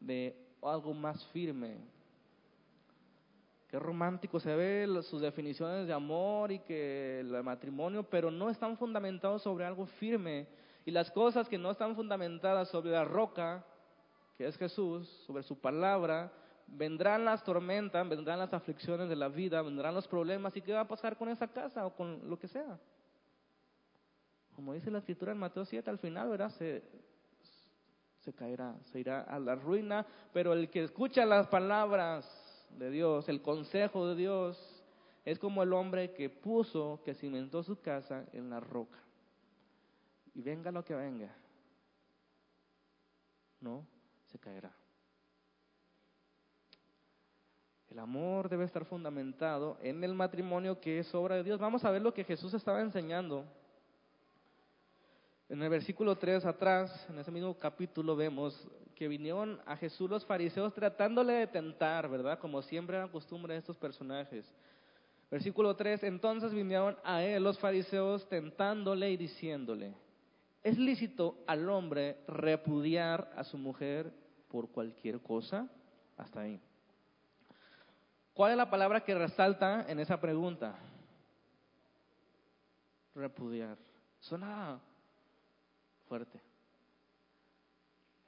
de 0.00 0.36
algo 0.62 0.92
más 0.92 1.24
firme. 1.28 1.78
Qué 3.68 3.78
romántico 3.78 4.38
se 4.38 4.54
ve 4.54 4.86
sus 5.02 5.22
definiciones 5.22 5.86
de 5.86 5.94
amor 5.94 6.52
y 6.52 6.58
que 6.58 7.20
el 7.20 7.42
matrimonio, 7.42 8.02
pero 8.02 8.30
no 8.30 8.50
están 8.50 8.76
fundamentados 8.76 9.42
sobre 9.42 9.64
algo 9.64 9.86
firme. 9.86 10.46
Y 10.84 10.90
las 10.90 11.10
cosas 11.10 11.48
que 11.48 11.56
no 11.56 11.70
están 11.70 11.96
fundamentadas 11.96 12.68
sobre 12.68 12.90
la 12.90 13.04
roca 13.04 13.64
que 14.36 14.46
es 14.46 14.56
Jesús, 14.56 15.08
sobre 15.26 15.42
su 15.42 15.58
palabra, 15.60 16.32
vendrán 16.66 17.24
las 17.24 17.44
tormentas, 17.44 18.08
vendrán 18.08 18.38
las 18.38 18.52
aflicciones 18.52 19.08
de 19.08 19.16
la 19.16 19.28
vida, 19.28 19.62
vendrán 19.62 19.94
los 19.94 20.08
problemas, 20.08 20.56
¿y 20.56 20.62
qué 20.62 20.72
va 20.72 20.80
a 20.80 20.88
pasar 20.88 21.16
con 21.16 21.28
esa 21.28 21.48
casa 21.48 21.86
o 21.86 21.94
con 21.94 22.28
lo 22.28 22.38
que 22.38 22.48
sea? 22.48 22.78
Como 24.54 24.72
dice 24.72 24.90
la 24.90 24.98
escritura 24.98 25.32
en 25.32 25.38
Mateo 25.38 25.64
7, 25.64 25.88
al 25.90 25.98
final, 25.98 26.28
¿verdad? 26.28 26.50
Se, 26.50 26.82
se 28.20 28.32
caerá, 28.32 28.76
se 28.92 29.00
irá 29.00 29.22
a 29.22 29.38
la 29.38 29.54
ruina, 29.54 30.06
pero 30.32 30.52
el 30.52 30.70
que 30.70 30.84
escucha 30.84 31.24
las 31.26 31.48
palabras 31.48 32.24
de 32.70 32.90
Dios, 32.90 33.28
el 33.28 33.42
consejo 33.42 34.06
de 34.08 34.14
Dios, 34.16 34.84
es 35.24 35.38
como 35.38 35.62
el 35.62 35.72
hombre 35.72 36.12
que 36.12 36.28
puso, 36.28 37.00
que 37.04 37.14
cimentó 37.14 37.62
su 37.62 37.80
casa 37.80 38.26
en 38.32 38.50
la 38.50 38.60
roca. 38.60 38.98
Y 40.34 40.42
venga 40.42 40.70
lo 40.70 40.84
que 40.84 40.94
venga, 40.94 41.34
¿no? 43.60 43.86
Caerá. 44.38 44.72
El 47.94 48.00
amor 48.00 48.48
debe 48.48 48.64
estar 48.64 48.84
fundamentado 48.84 49.78
en 49.80 50.02
el 50.02 50.14
matrimonio 50.14 50.80
que 50.80 50.98
es 50.98 51.14
obra 51.14 51.36
de 51.36 51.44
Dios. 51.44 51.60
Vamos 51.60 51.84
a 51.84 51.92
ver 51.92 52.02
lo 52.02 52.12
que 52.12 52.24
Jesús 52.24 52.52
estaba 52.52 52.80
enseñando. 52.80 53.44
En 55.48 55.62
el 55.62 55.68
versículo 55.68 56.16
3 56.16 56.44
atrás, 56.44 57.06
en 57.08 57.20
ese 57.20 57.30
mismo 57.30 57.56
capítulo, 57.56 58.16
vemos 58.16 58.68
que 58.96 59.06
vinieron 59.06 59.60
a 59.64 59.76
Jesús 59.76 60.10
los 60.10 60.24
fariseos 60.26 60.74
tratándole 60.74 61.34
de 61.34 61.46
tentar, 61.46 62.08
¿verdad? 62.08 62.40
Como 62.40 62.62
siempre 62.62 62.96
era 62.96 63.06
costumbre 63.06 63.54
de 63.54 63.60
estos 63.60 63.76
personajes. 63.76 64.44
Versículo 65.30 65.76
3, 65.76 66.02
entonces 66.02 66.52
vinieron 66.52 66.96
a 67.04 67.22
él 67.22 67.44
los 67.44 67.60
fariseos 67.60 68.28
tentándole 68.28 69.10
y 69.10 69.16
diciéndole, 69.16 69.94
¿es 70.64 70.78
lícito 70.78 71.38
al 71.46 71.68
hombre 71.68 72.18
repudiar 72.26 73.32
a 73.36 73.44
su 73.44 73.56
mujer 73.56 74.12
por 74.54 74.70
cualquier 74.70 75.20
cosa? 75.20 75.68
Hasta 76.16 76.42
ahí. 76.42 76.60
¿Cuál 78.34 78.52
es 78.52 78.56
la 78.56 78.70
palabra 78.70 79.02
que 79.02 79.12
resalta 79.12 79.84
en 79.88 79.98
esa 79.98 80.20
pregunta? 80.20 80.78
Repudiar. 83.16 83.76
Suena 84.20 84.78
fuerte. 86.06 86.40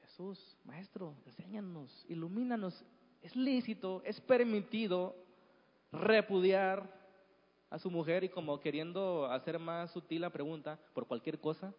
Jesús, 0.00 0.56
Maestro, 0.64 1.14
enséñanos, 1.26 2.04
ilumínanos. 2.08 2.84
Es 3.22 3.36
lícito, 3.36 4.02
es 4.04 4.20
permitido 4.20 5.14
repudiar 5.92 6.92
a 7.70 7.78
su 7.78 7.88
mujer 7.88 8.24
y 8.24 8.30
como 8.30 8.58
queriendo 8.58 9.30
hacer 9.30 9.60
más 9.60 9.92
sutil 9.92 10.22
la 10.22 10.30
pregunta, 10.30 10.76
por 10.92 11.06
cualquier 11.06 11.38
cosa. 11.38 11.72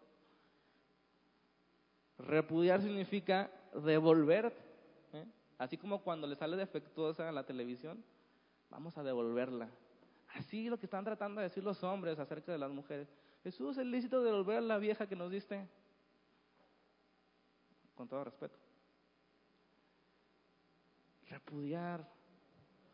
Repudiar 2.16 2.80
significa 2.80 3.50
devolver, 3.74 4.52
¿eh? 5.12 5.24
así 5.58 5.76
como 5.76 6.02
cuando 6.02 6.26
le 6.26 6.36
sale 6.36 6.56
defectuosa 6.56 7.30
la 7.32 7.44
televisión, 7.44 8.02
vamos 8.70 8.96
a 8.98 9.02
devolverla. 9.02 9.68
Así 10.34 10.68
lo 10.68 10.78
que 10.78 10.86
están 10.86 11.04
tratando 11.04 11.40
de 11.40 11.48
decir 11.48 11.64
los 11.64 11.82
hombres 11.82 12.18
acerca 12.18 12.52
de 12.52 12.58
las 12.58 12.70
mujeres. 12.70 13.08
Jesús, 13.42 13.78
es 13.78 13.86
lícito 13.86 14.22
devolver 14.22 14.58
a 14.58 14.60
la 14.60 14.78
vieja 14.78 15.06
que 15.06 15.16
nos 15.16 15.30
diste. 15.30 15.66
Con 17.94 18.08
todo 18.08 18.24
respeto. 18.24 18.58
Repudiar. 21.28 22.00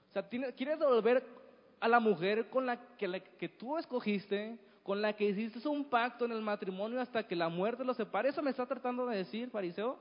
O 0.09 0.13
sea, 0.13 0.29
quieres 0.29 0.79
devolver 0.79 1.27
a 1.81 1.89
la 1.89 2.01
mujer 2.01 2.49
con 2.49 2.67
la 2.67 2.97
que, 2.97 3.09
la 3.09 3.21
que 3.21 3.49
tú 3.49 3.77
escogiste, 3.77 4.59
con 4.83 5.03
la 5.03 5.15
que 5.15 5.25
hiciste 5.25 5.67
un 5.69 5.85
pacto 5.89 6.25
en 6.25 6.33
el 6.33 6.43
matrimonio 6.43 7.01
hasta 7.01 7.27
que 7.27 7.35
la 7.35 7.49
muerte 7.49 7.85
los 7.85 7.97
separe. 7.97 8.29
¿Eso 8.29 8.43
me 8.43 8.51
está 8.51 8.67
tratando 8.67 9.07
de 9.07 9.17
decir, 9.17 9.51
fariseo? 9.51 9.99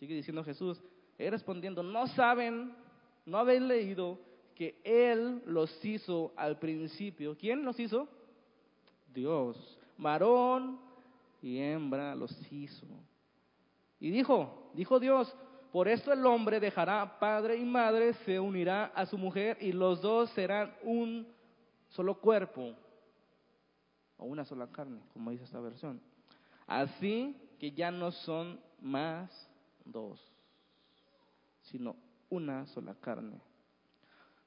Sigue 0.00 0.14
diciendo 0.14 0.42
Jesús, 0.42 0.82
él 1.18 1.30
respondiendo, 1.30 1.82
no 1.82 2.06
saben, 2.08 2.74
no 3.26 3.36
habéis 3.36 3.60
leído 3.60 4.18
que 4.54 4.80
Él 4.84 5.42
los 5.44 5.84
hizo 5.84 6.32
al 6.34 6.58
principio. 6.58 7.36
¿Quién 7.36 7.62
los 7.62 7.78
hizo? 7.78 8.08
Dios. 9.12 9.78
Varón 9.98 10.80
y 11.42 11.58
hembra 11.58 12.14
los 12.14 12.30
hizo. 12.50 12.86
Y 13.98 14.10
dijo, 14.10 14.70
dijo 14.72 14.98
Dios, 14.98 15.34
por 15.72 15.88
esto 15.88 16.10
el 16.10 16.24
hombre 16.24 16.58
dejará 16.58 17.18
padre 17.18 17.56
y 17.56 17.64
madre, 17.66 18.14
se 18.24 18.40
unirá 18.40 18.86
a 18.86 19.04
su 19.04 19.18
mujer 19.18 19.58
y 19.60 19.72
los 19.72 20.00
dos 20.00 20.30
serán 20.30 20.74
un 20.82 21.28
solo 21.90 22.18
cuerpo 22.18 22.74
o 24.16 24.24
una 24.24 24.46
sola 24.46 24.66
carne, 24.68 25.02
como 25.12 25.30
dice 25.30 25.44
esta 25.44 25.60
versión. 25.60 26.00
Así 26.66 27.36
que 27.58 27.72
ya 27.72 27.90
no 27.90 28.10
son 28.10 28.58
más 28.80 29.49
dos, 29.84 30.20
sino 31.62 31.96
una 32.28 32.66
sola 32.66 32.94
carne. 32.94 33.40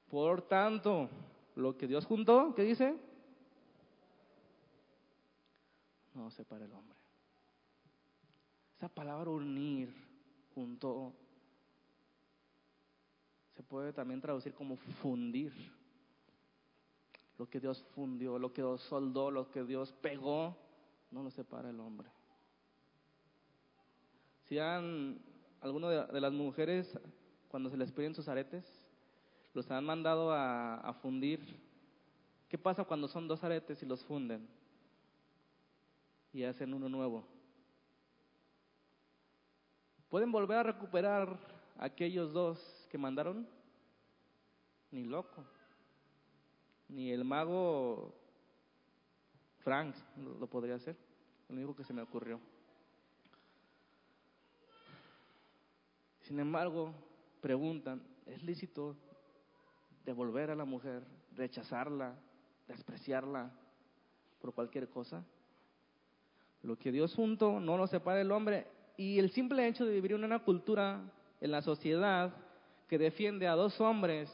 Por 0.08 0.42
tanto, 0.42 1.08
lo 1.56 1.76
que 1.76 1.86
Dios 1.86 2.06
juntó, 2.06 2.54
¿qué 2.54 2.62
dice? 2.62 2.96
No 6.14 6.30
separa 6.30 6.64
el 6.64 6.72
hombre. 6.72 6.96
Esa 8.76 8.88
palabra 8.88 9.30
unir, 9.30 9.94
juntó, 10.54 11.12
se 13.54 13.62
puede 13.62 13.92
también 13.92 14.20
traducir 14.20 14.54
como 14.54 14.76
fundir. 14.76 15.52
Lo 17.38 17.48
que 17.48 17.60
Dios 17.60 17.82
fundió, 17.94 18.38
lo 18.38 18.52
que 18.52 18.62
Dios 18.62 18.82
soldó, 18.82 19.30
lo 19.30 19.50
que 19.50 19.64
Dios 19.64 19.92
pegó, 20.00 20.56
no 21.10 21.22
lo 21.22 21.30
separa 21.30 21.70
el 21.70 21.80
hombre. 21.80 22.08
Si 24.44 24.58
han, 24.58 25.18
alguno 25.60 25.88
de, 25.88 26.20
las 26.20 26.32
mujeres, 26.32 26.98
cuando 27.48 27.70
se 27.70 27.76
les 27.76 27.90
piden 27.90 28.14
sus 28.14 28.28
aretes, 28.28 28.64
los 29.54 29.70
han 29.70 29.84
mandado 29.84 30.32
a, 30.32 30.92
fundir. 31.00 31.40
¿Qué 32.48 32.58
pasa 32.58 32.84
cuando 32.84 33.08
son 33.08 33.26
dos 33.26 33.42
aretes 33.42 33.82
y 33.82 33.86
los 33.86 34.04
funden? 34.04 34.46
Y 36.32 36.44
hacen 36.44 36.74
uno 36.74 36.88
nuevo. 36.88 37.26
¿Pueden 40.10 40.30
volver 40.30 40.58
a 40.58 40.62
recuperar 40.62 41.38
aquellos 41.78 42.32
dos 42.32 42.86
que 42.90 42.98
mandaron? 42.98 43.48
Ni 44.90 45.04
loco. 45.04 45.42
Ni 46.88 47.10
el 47.10 47.24
mago 47.24 48.14
Frank 49.60 49.96
lo 50.16 50.46
podría 50.46 50.74
hacer. 50.74 50.96
Lo 51.48 51.56
único 51.56 51.74
que 51.74 51.84
se 51.84 51.94
me 51.94 52.02
ocurrió. 52.02 52.38
Sin 56.24 56.40
embargo, 56.40 56.94
preguntan, 57.40 58.02
¿es 58.26 58.42
lícito 58.42 58.96
devolver 60.04 60.50
a 60.50 60.54
la 60.54 60.64
mujer, 60.64 61.02
rechazarla, 61.36 62.14
despreciarla 62.66 63.50
por 64.40 64.54
cualquier 64.54 64.88
cosa? 64.88 65.22
Lo 66.62 66.78
que 66.78 66.90
Dios 66.90 67.14
junto 67.14 67.60
no 67.60 67.76
lo 67.76 67.86
separa 67.86 68.22
el 68.22 68.32
hombre. 68.32 68.66
Y 68.96 69.18
el 69.18 69.32
simple 69.32 69.68
hecho 69.68 69.84
de 69.84 69.92
vivir 69.92 70.12
en 70.12 70.24
una 70.24 70.38
cultura, 70.38 71.02
en 71.42 71.50
la 71.50 71.60
sociedad, 71.60 72.34
que 72.88 72.96
defiende 72.96 73.46
a 73.46 73.54
dos 73.54 73.78
hombres 73.80 74.30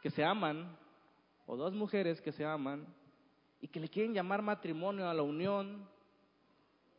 que 0.00 0.10
se 0.10 0.24
aman, 0.24 0.76
o 1.46 1.56
dos 1.56 1.74
mujeres 1.74 2.20
que 2.20 2.30
se 2.30 2.44
aman, 2.44 2.86
y 3.60 3.66
que 3.66 3.80
le 3.80 3.88
quieren 3.88 4.14
llamar 4.14 4.42
matrimonio 4.42 5.08
a 5.08 5.14
la 5.14 5.22
unión, 5.22 5.88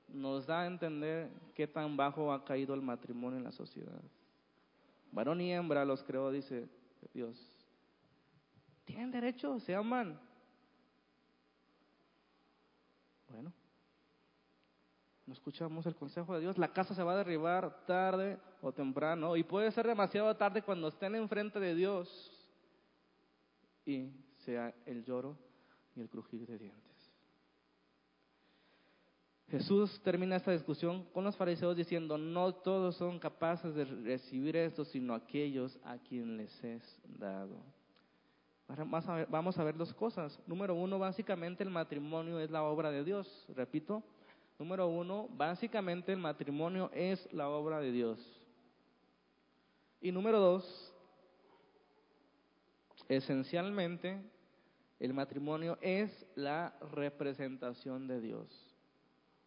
nos 0.08 0.46
da 0.46 0.62
a 0.62 0.68
entender 0.68 1.30
qué 1.54 1.68
tan 1.68 1.98
bajo 1.98 2.32
ha 2.32 2.46
caído 2.46 2.74
el 2.74 2.82
matrimonio 2.82 3.38
en 3.38 3.44
la 3.44 3.52
sociedad. 3.52 4.02
Varón 5.12 5.42
y 5.42 5.54
hembra 5.54 5.86
los 5.86 6.04
creó, 6.04 6.32
dice 6.32 6.68
Dios. 7.14 7.38
Tienen 8.86 9.12
derecho, 9.12 9.60
se 9.60 9.74
aman. 9.74 10.20
Bueno, 13.30 13.52
no 15.26 15.34
escuchamos 15.34 15.86
el 15.86 15.96
consejo 15.96 16.36
de 16.36 16.42
Dios. 16.42 16.58
La 16.58 16.72
casa 16.72 16.94
se 16.94 17.04
va 17.04 17.14
a 17.14 17.18
derribar 17.18 17.86
tarde 17.86 18.38
o 18.62 18.72
temprano 18.72 19.36
y 19.36 19.44
puede 19.44 19.72
ser 19.72 19.88
demasiado 19.88 20.36
tarde 20.36 20.62
cuando 20.62 20.88
estén 20.88 21.16
enfrente 21.16 21.60
de 21.60 21.76
Dios 21.76 22.32
y 23.86 24.12
sea 24.38 24.74
el 24.86 25.04
lloro 25.04 25.38
y 25.96 26.02
el 26.02 26.10
crujir 26.10 26.46
de 26.46 26.58
dientes. 26.58 26.95
Jesús 29.50 30.02
termina 30.02 30.38
esta 30.38 30.52
discusión 30.52 31.04
con 31.14 31.24
los 31.24 31.36
fariseos 31.36 31.78
diciendo, 31.78 32.18
no 32.18 32.54
todos 32.54 32.96
son 32.96 33.20
capaces 33.20 33.76
de 33.76 33.86
recibir 33.86 34.56
esto, 34.56 34.84
sino 34.84 35.14
aquellos 35.14 35.78
a 35.84 35.98
quien 36.00 36.38
les 36.38 36.64
es 36.64 37.00
dado. 37.06 37.62
Vamos 39.30 39.60
a, 39.60 39.64
ver, 39.64 39.78
dos 39.78 39.94
cosas. 39.94 40.40
Número 40.48 40.74
uno, 40.74 40.98
básicamente 40.98 41.64
el 41.64 41.70
matrimonio 41.70 42.40
es 42.40 42.50
la 42.50 42.64
obra 42.64 42.90
de 42.90 43.04
Dios. 43.04 43.46
Repito, 43.56 44.02
número 44.58 44.88
uno, 44.88 45.30
básicamente 45.30 46.12
el 46.12 46.18
matrimonio 46.18 46.90
es 46.92 47.32
la 47.32 47.48
obra 47.48 47.80
de 47.80 47.92
Dios. 47.92 48.42
Y 50.02 50.12
número 50.12 50.40
dos, 50.40 50.92
esencialmente 53.08 54.20
el 55.00 55.14
matrimonio 55.14 55.78
es 55.82 56.26
la 56.34 56.76
representación 56.92 58.08
de 58.08 58.20
Dios 58.20 58.65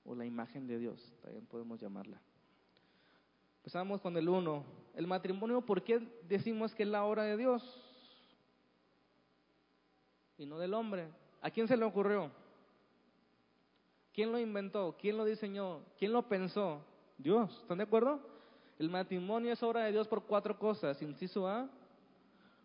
o 0.08 0.14
la 0.14 0.24
imagen 0.24 0.66
de 0.66 0.78
Dios, 0.78 1.12
también 1.22 1.44
podemos 1.46 1.78
llamarla. 1.78 2.18
Empezamos 3.58 4.00
con 4.00 4.16
el 4.16 4.28
uno. 4.28 4.64
El 4.94 5.06
matrimonio, 5.06 5.60
¿por 5.60 5.82
qué 5.82 6.00
decimos 6.26 6.74
que 6.74 6.84
es 6.84 6.88
la 6.88 7.04
obra 7.04 7.24
de 7.24 7.36
Dios? 7.36 7.62
Y 10.38 10.46
no 10.46 10.58
del 10.58 10.72
hombre. 10.72 11.08
¿A 11.42 11.50
quién 11.50 11.68
se 11.68 11.76
le 11.76 11.84
ocurrió? 11.84 12.30
¿Quién 14.14 14.32
lo 14.32 14.38
inventó? 14.38 14.96
¿Quién 14.98 15.18
lo 15.18 15.24
diseñó? 15.26 15.82
¿Quién 15.98 16.12
lo 16.12 16.26
pensó? 16.26 16.80
Dios. 17.18 17.50
¿Están 17.60 17.78
de 17.78 17.84
acuerdo? 17.84 18.20
El 18.78 18.88
matrimonio 18.88 19.52
es 19.52 19.62
obra 19.62 19.84
de 19.84 19.92
Dios 19.92 20.08
por 20.08 20.24
cuatro 20.24 20.58
cosas. 20.58 21.02
Inciso 21.02 21.46
A, 21.46 21.68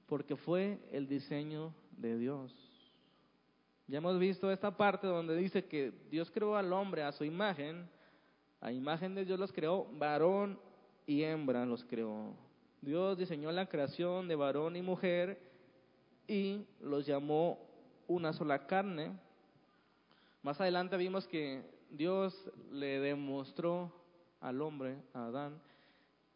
porque 0.07 0.37
fue 0.37 0.79
el 0.91 1.07
diseño 1.07 1.73
de 1.97 2.17
Dios. 2.17 2.72
Ya 3.87 3.97
hemos 3.97 4.17
visto 4.17 4.51
esta 4.51 4.75
parte 4.75 5.07
donde 5.07 5.35
dice 5.35 5.65
que 5.65 5.91
Dios 6.09 6.31
creó 6.31 6.55
al 6.55 6.71
hombre 6.71 7.03
a 7.03 7.11
su 7.11 7.25
imagen, 7.25 7.89
a 8.61 8.71
imagen 8.71 9.13
de 9.13 9.25
Dios 9.25 9.39
los 9.39 9.51
creó, 9.51 9.87
varón 9.93 10.57
y 11.05 11.23
hembra 11.23 11.65
los 11.65 11.83
creó. 11.83 12.33
Dios 12.81 13.17
diseñó 13.17 13.51
la 13.51 13.67
creación 13.67 14.27
de 14.27 14.35
varón 14.35 14.75
y 14.75 14.81
mujer 14.81 15.39
y 16.27 16.65
los 16.79 17.05
llamó 17.05 17.59
una 18.07 18.33
sola 18.33 18.67
carne. 18.67 19.11
Más 20.41 20.59
adelante 20.61 20.97
vimos 20.97 21.27
que 21.27 21.61
Dios 21.89 22.49
le 22.71 22.99
demostró 22.99 23.91
al 24.39 24.61
hombre, 24.61 24.97
a 25.13 25.25
Adán, 25.25 25.61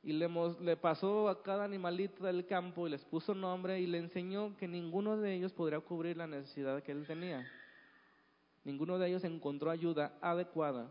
y 0.07 0.13
le, 0.13 0.77
pasó 0.77 1.27
a 1.27 1.43
cada 1.43 1.65
animalito 1.65 2.23
del 2.23 2.45
campo 2.45 2.87
y 2.87 2.91
les 2.91 3.03
puso 3.03 3.35
nombre 3.35 3.81
y 3.81 3.87
le 3.87 3.97
enseñó 3.97 4.55
que 4.55 4.65
ninguno 4.65 5.17
de 5.17 5.33
ellos 5.33 5.51
podría 5.51 5.81
cubrir 5.81 6.15
la 6.15 6.25
necesidad 6.25 6.81
que 6.81 6.93
él 6.93 7.05
tenía. 7.05 7.45
Ninguno 8.63 8.97
de 8.97 9.09
ellos 9.09 9.25
encontró 9.25 9.69
ayuda 9.69 10.17
adecuada. 10.21 10.89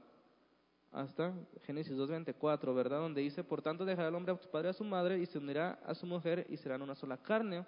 Hasta 0.92 1.32
Génesis 1.62 1.96
2.24, 1.96 2.74
¿verdad? 2.74 2.98
Donde 2.98 3.22
dice, 3.22 3.42
por 3.42 3.62
tanto 3.62 3.86
dejará 3.86 4.08
el 4.08 4.14
hombre 4.14 4.34
a 4.34 4.36
su 4.36 4.50
padre 4.50 4.68
y 4.68 4.70
a 4.70 4.74
su 4.74 4.84
madre 4.84 5.18
y 5.18 5.24
se 5.24 5.38
unirá 5.38 5.80
a 5.86 5.94
su 5.94 6.04
mujer 6.04 6.46
y 6.50 6.58
serán 6.58 6.82
una 6.82 6.94
sola 6.94 7.16
carne. 7.16 7.64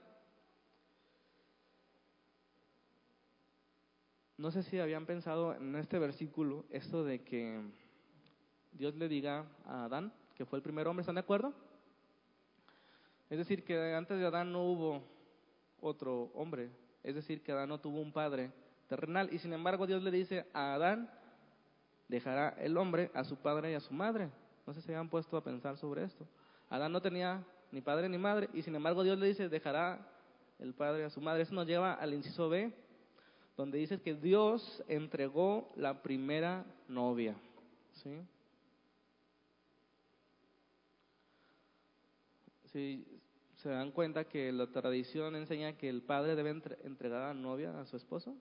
No 4.37 4.51
sé 4.51 4.63
si 4.65 4.79
habían 4.79 5.07
pensado 5.07 5.55
en 5.55 5.75
este 5.77 5.99
versículo 5.99 6.67
esto 6.69 7.05
de 7.05 7.25
que 7.25 7.59
Dios 8.73 8.95
le 8.97 9.09
diga 9.09 9.47
a 9.65 9.85
Adán, 9.85 10.13
que 10.39 10.47
fue 10.47 10.59
el 10.59 10.63
primer 10.63 10.87
hombre, 10.87 11.03
¿están 11.03 11.17
de 11.17 11.21
acuerdo? 11.21 11.53
Es 13.29 13.39
decir, 13.39 13.65
que 13.65 13.93
antes 13.93 14.19
de 14.21 14.25
Adán 14.25 14.53
no 14.53 14.63
hubo 14.63 15.03
otro 15.81 16.31
hombre, 16.33 16.71
es 17.03 17.17
decir, 17.17 17.43
que 17.43 17.51
Adán 17.51 17.69
no 17.69 17.81
tuvo 17.81 18.01
un 18.01 18.13
padre 18.13 18.53
terrenal, 18.87 19.29
y 19.33 19.39
sin 19.39 19.53
embargo 19.53 19.85
Dios 19.85 20.01
le 20.01 20.13
dice 20.13 20.47
a 20.55 20.75
Adán, 20.75 21.11
dejará 22.07 22.51
el 22.61 22.77
hombre 22.77 23.11
a 23.15 23.25
su 23.25 23.37
padre 23.37 23.73
y 23.73 23.75
a 23.75 23.81
su 23.81 23.93
madre. 23.93 24.31
No 24.65 24.73
sé 24.73 24.81
si 24.81 24.87
se 24.87 24.95
han 24.95 25.09
puesto 25.09 25.37
a 25.37 25.43
pensar 25.43 25.77
sobre 25.77 26.05
esto. 26.05 26.25
Adán 26.71 26.93
no 26.93 27.03
tenía 27.03 27.45
ni 27.73 27.81
padre 27.81 28.09
ni 28.09 28.17
madre, 28.17 28.49
y 28.55 28.63
sin 28.63 28.77
embargo 28.77 29.03
Dios 29.03 29.19
le 29.19 29.27
dice, 29.27 29.49
dejará 29.49 30.09
el 30.61 30.73
padre 30.73 31.05
a 31.05 31.11
su 31.11 31.21
madre. 31.21 31.43
Eso 31.43 31.55
nos 31.55 31.67
lleva 31.67 31.95
al 31.95 32.15
inciso 32.15 32.49
B, 32.49 32.73
donde 33.57 33.79
dice 33.79 34.01
que 34.01 34.15
Dios 34.15 34.85
entregó 34.87 35.73
la 35.75 36.01
primera 36.01 36.65
novia. 36.87 37.35
¿Sí? 37.93 38.21
Si 42.73 43.07
se 43.55 43.69
dan 43.71 43.91
cuenta 43.91 44.25
que 44.25 44.53
la 44.53 44.67
tradición 44.69 45.35
enseña 45.35 45.77
que 45.77 45.89
el 45.89 46.03
padre 46.03 46.37
debe 46.37 46.51
entregar 46.85 47.23
a 47.23 47.29
la 47.29 47.35
novia 47.35 47.79
a 47.79 47.85
su 47.85 47.97
esposo 47.97 48.37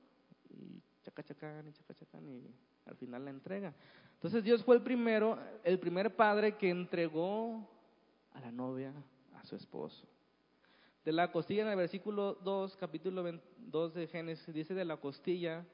y 0.50 0.82
chacachacán 1.04 1.68
y 1.68 1.74
chacachacán 1.74 2.28
y 2.28 2.44
al 2.86 2.96
final 2.96 3.26
la 3.26 3.32
entrega. 3.32 3.74
Entonces 4.13 4.44
Dios 4.44 4.63
fue 4.63 4.76
el 4.76 4.84
primero, 4.84 5.38
el 5.63 5.80
primer 5.80 6.16
padre 6.16 6.56
que 6.56 6.70
entregó 6.70 7.68
a 8.34 8.40
la 8.42 8.52
novia 8.52 8.94
a 9.36 9.46
su 9.46 9.56
esposo. 9.56 10.08
De 11.04 11.12
la 11.12 11.32
costilla 11.32 11.63
en 11.63 11.70
el 11.70 11.78
versículo 11.78 12.36
2, 12.44 12.76
capítulo 12.78 13.24
2 13.58 13.94
de 13.94 14.08
Génesis, 14.08 14.54
dice 14.54 14.74
de 14.74 14.86
la 14.86 14.98
costilla 14.98 15.66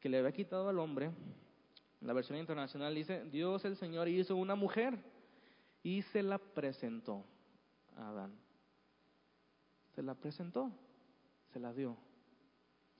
que 0.00 0.08
le 0.08 0.18
había 0.18 0.32
quitado 0.32 0.68
al 0.68 0.78
hombre, 0.78 1.10
la 2.00 2.12
versión 2.12 2.38
internacional 2.38 2.94
dice, 2.94 3.24
Dios 3.24 3.64
el 3.64 3.76
Señor 3.76 4.08
hizo 4.08 4.36
una 4.36 4.54
mujer 4.54 4.98
y 5.86 6.02
se 6.02 6.20
la 6.20 6.38
presentó 6.38 7.22
a 7.96 8.08
Adán. 8.08 8.32
Se 9.94 10.02
la 10.02 10.16
presentó, 10.16 10.72
se 11.52 11.60
la 11.60 11.72
dio, 11.72 11.96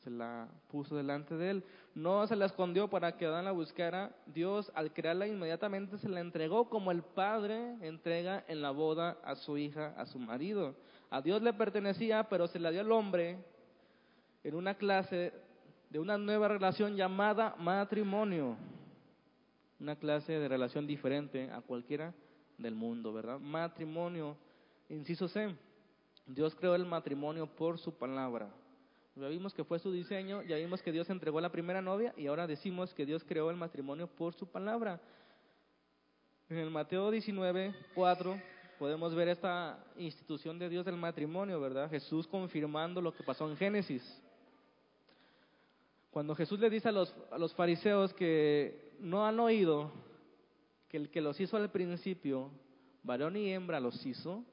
se 0.04 0.10
la 0.10 0.46
puso 0.68 0.94
delante 0.94 1.34
de 1.34 1.50
él. 1.50 1.64
No 1.96 2.24
se 2.28 2.36
la 2.36 2.46
escondió 2.46 2.88
para 2.88 3.16
que 3.16 3.26
Adán 3.26 3.44
la 3.44 3.50
buscara. 3.50 4.14
Dios 4.26 4.70
al 4.72 4.92
crearla 4.92 5.26
inmediatamente 5.26 5.98
se 5.98 6.08
la 6.08 6.20
entregó 6.20 6.68
como 6.68 6.92
el 6.92 7.02
padre 7.02 7.74
entrega 7.80 8.44
en 8.46 8.62
la 8.62 8.70
boda 8.70 9.18
a 9.24 9.34
su 9.34 9.58
hija, 9.58 9.92
a 9.98 10.06
su 10.06 10.20
marido. 10.20 10.76
A 11.10 11.20
Dios 11.20 11.42
le 11.42 11.52
pertenecía, 11.54 12.28
pero 12.28 12.46
se 12.46 12.60
la 12.60 12.70
dio 12.70 12.82
al 12.82 12.92
hombre 12.92 13.44
en 14.44 14.54
una 14.54 14.76
clase 14.76 15.32
de 15.90 15.98
una 15.98 16.18
nueva 16.18 16.46
relación 16.46 16.94
llamada 16.94 17.56
matrimonio. 17.58 18.56
Una 19.80 19.96
clase 19.96 20.38
de 20.38 20.46
relación 20.46 20.86
diferente 20.86 21.50
a 21.50 21.60
cualquiera 21.62 22.14
del 22.58 22.74
mundo, 22.74 23.12
¿verdad? 23.12 23.38
Matrimonio, 23.38 24.36
inciso 24.88 25.28
C, 25.28 25.54
Dios 26.26 26.54
creó 26.54 26.74
el 26.74 26.86
matrimonio 26.86 27.46
por 27.46 27.78
su 27.78 27.92
palabra. 27.92 28.50
Ya 29.14 29.28
vimos 29.28 29.54
que 29.54 29.64
fue 29.64 29.78
su 29.78 29.90
diseño, 29.90 30.42
ya 30.42 30.56
vimos 30.56 30.82
que 30.82 30.92
Dios 30.92 31.08
entregó 31.08 31.40
la 31.40 31.50
primera 31.50 31.80
novia 31.80 32.12
y 32.16 32.26
ahora 32.26 32.46
decimos 32.46 32.92
que 32.92 33.06
Dios 33.06 33.24
creó 33.24 33.50
el 33.50 33.56
matrimonio 33.56 34.06
por 34.08 34.34
su 34.34 34.46
palabra. 34.46 35.00
En 36.50 36.58
el 36.58 36.70
Mateo 36.70 37.10
19, 37.10 37.74
4, 37.94 38.40
podemos 38.78 39.14
ver 39.14 39.28
esta 39.28 39.82
institución 39.96 40.58
de 40.58 40.68
Dios 40.68 40.84
del 40.84 40.96
matrimonio, 40.96 41.60
¿verdad? 41.60 41.88
Jesús 41.88 42.26
confirmando 42.26 43.00
lo 43.00 43.14
que 43.14 43.24
pasó 43.24 43.48
en 43.48 43.56
Génesis. 43.56 44.22
Cuando 46.10 46.34
Jesús 46.34 46.60
le 46.60 46.70
dice 46.70 46.88
a 46.88 46.92
los, 46.92 47.14
a 47.30 47.38
los 47.38 47.54
fariseos 47.54 48.12
que 48.12 48.92
no 49.00 49.26
han 49.26 49.40
oído 49.40 49.90
que 50.88 50.96
el 50.96 51.10
que 51.10 51.20
los 51.20 51.40
hizo 51.40 51.56
al 51.56 51.70
principio, 51.70 52.50
varón 53.02 53.36
y 53.36 53.52
hembra 53.52 53.80
los 53.80 54.04
hizo, 54.06 54.44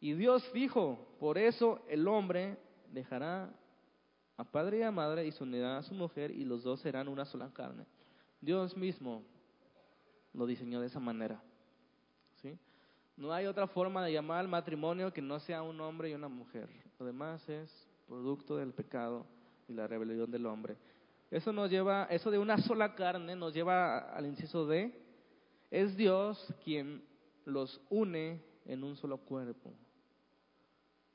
y 0.00 0.14
Dios 0.14 0.50
dijo, 0.52 1.14
por 1.18 1.36
eso 1.36 1.84
el 1.88 2.08
hombre 2.08 2.56
dejará 2.90 3.52
a 4.36 4.44
padre 4.44 4.78
y 4.78 4.82
a 4.82 4.90
madre 4.90 5.26
y 5.26 5.32
se 5.32 5.44
unirá 5.44 5.76
a 5.76 5.82
su 5.82 5.94
mujer 5.94 6.30
y 6.30 6.44
los 6.44 6.62
dos 6.62 6.80
serán 6.80 7.08
una 7.08 7.26
sola 7.26 7.50
carne. 7.52 7.84
Dios 8.40 8.74
mismo 8.76 9.22
lo 10.32 10.46
diseñó 10.46 10.80
de 10.80 10.86
esa 10.86 10.98
manera. 10.98 11.42
¿sí? 12.40 12.58
No 13.18 13.32
hay 13.32 13.44
otra 13.44 13.66
forma 13.66 14.02
de 14.02 14.14
llamar 14.14 14.40
al 14.40 14.48
matrimonio 14.48 15.12
que 15.12 15.20
no 15.20 15.38
sea 15.40 15.62
un 15.62 15.78
hombre 15.82 16.08
y 16.08 16.14
una 16.14 16.28
mujer. 16.28 16.70
Lo 16.98 17.04
demás 17.04 17.46
es 17.50 17.70
producto 18.08 18.56
del 18.56 18.72
pecado 18.72 19.26
y 19.68 19.74
la 19.74 19.86
rebelión 19.86 20.30
del 20.30 20.46
hombre. 20.46 20.78
Eso 21.30 21.52
nos 21.52 21.70
lleva, 21.70 22.06
eso 22.10 22.30
de 22.30 22.38
una 22.38 22.56
sola 22.58 22.94
carne 22.94 23.36
nos 23.36 23.52
lleva 23.52 23.98
al 24.14 24.24
inciso 24.24 24.66
de, 24.66 24.92
es 25.70 25.96
Dios 25.96 26.52
quien 26.64 27.02
los 27.44 27.80
une 27.90 28.42
en 28.64 28.84
un 28.84 28.96
solo 28.96 29.18
cuerpo. 29.18 29.72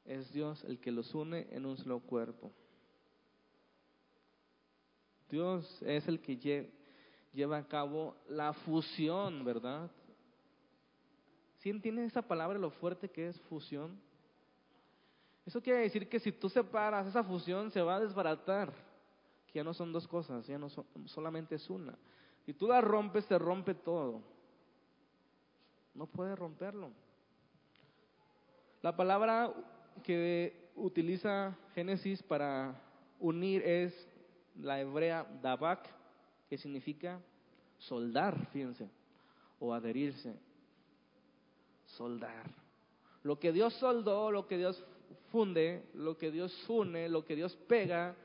Es 0.05 0.31
Dios 0.31 0.63
el 0.65 0.79
que 0.79 0.91
los 0.91 1.13
une 1.13 1.47
en 1.51 1.65
un 1.65 1.77
solo 1.77 1.99
cuerpo. 1.99 2.51
Dios 5.29 5.81
es 5.81 6.07
el 6.07 6.21
que 6.21 6.37
lleva 7.33 7.57
a 7.57 7.67
cabo 7.67 8.15
la 8.29 8.53
fusión, 8.53 9.43
¿verdad? 9.43 9.89
¿Sí 11.57 11.69
entienden 11.69 12.05
esa 12.05 12.21
palabra, 12.21 12.59
lo 12.59 12.69
fuerte 12.69 13.09
que 13.09 13.29
es 13.29 13.41
fusión? 13.41 13.99
Eso 15.45 15.61
quiere 15.61 15.79
decir 15.79 16.07
que 16.07 16.19
si 16.19 16.31
tú 16.31 16.49
separas 16.49 17.07
esa 17.07 17.23
fusión, 17.23 17.71
se 17.71 17.81
va 17.81 17.95
a 17.95 17.99
desbaratar. 17.99 18.71
Que 19.47 19.59
ya 19.59 19.63
no 19.63 19.73
son 19.73 19.91
dos 19.91 20.07
cosas, 20.07 20.45
ya 20.47 20.57
no 20.57 20.69
solamente 21.05 21.55
es 21.55 21.69
una. 21.69 21.97
Si 22.45 22.53
tú 22.53 22.67
la 22.67 22.81
rompes, 22.81 23.27
te 23.27 23.37
rompe 23.37 23.73
todo. 23.73 24.34
No 25.95 26.05
puedes 26.05 26.37
romperlo. 26.37 26.91
La 28.81 28.95
palabra 28.95 29.51
que 30.03 30.69
utiliza 30.75 31.57
Génesis 31.73 32.21
para 32.21 32.79
unir 33.19 33.63
es 33.63 34.07
la 34.59 34.79
hebrea 34.79 35.25
dabak, 35.41 35.89
que 36.49 36.57
significa 36.57 37.19
soldar, 37.77 38.47
fíjense, 38.51 38.89
o 39.59 39.73
adherirse. 39.73 40.35
Soldar. 41.85 42.45
Lo 43.23 43.39
que 43.39 43.51
Dios 43.51 43.73
soldó, 43.75 44.31
lo 44.31 44.47
que 44.47 44.57
Dios 44.57 44.83
funde, 45.31 45.83
lo 45.93 46.17
que 46.17 46.29
Dios 46.29 46.53
une, 46.69 47.09
lo 47.09 47.25
que 47.25 47.35
Dios 47.35 47.55
pega, 47.67 48.15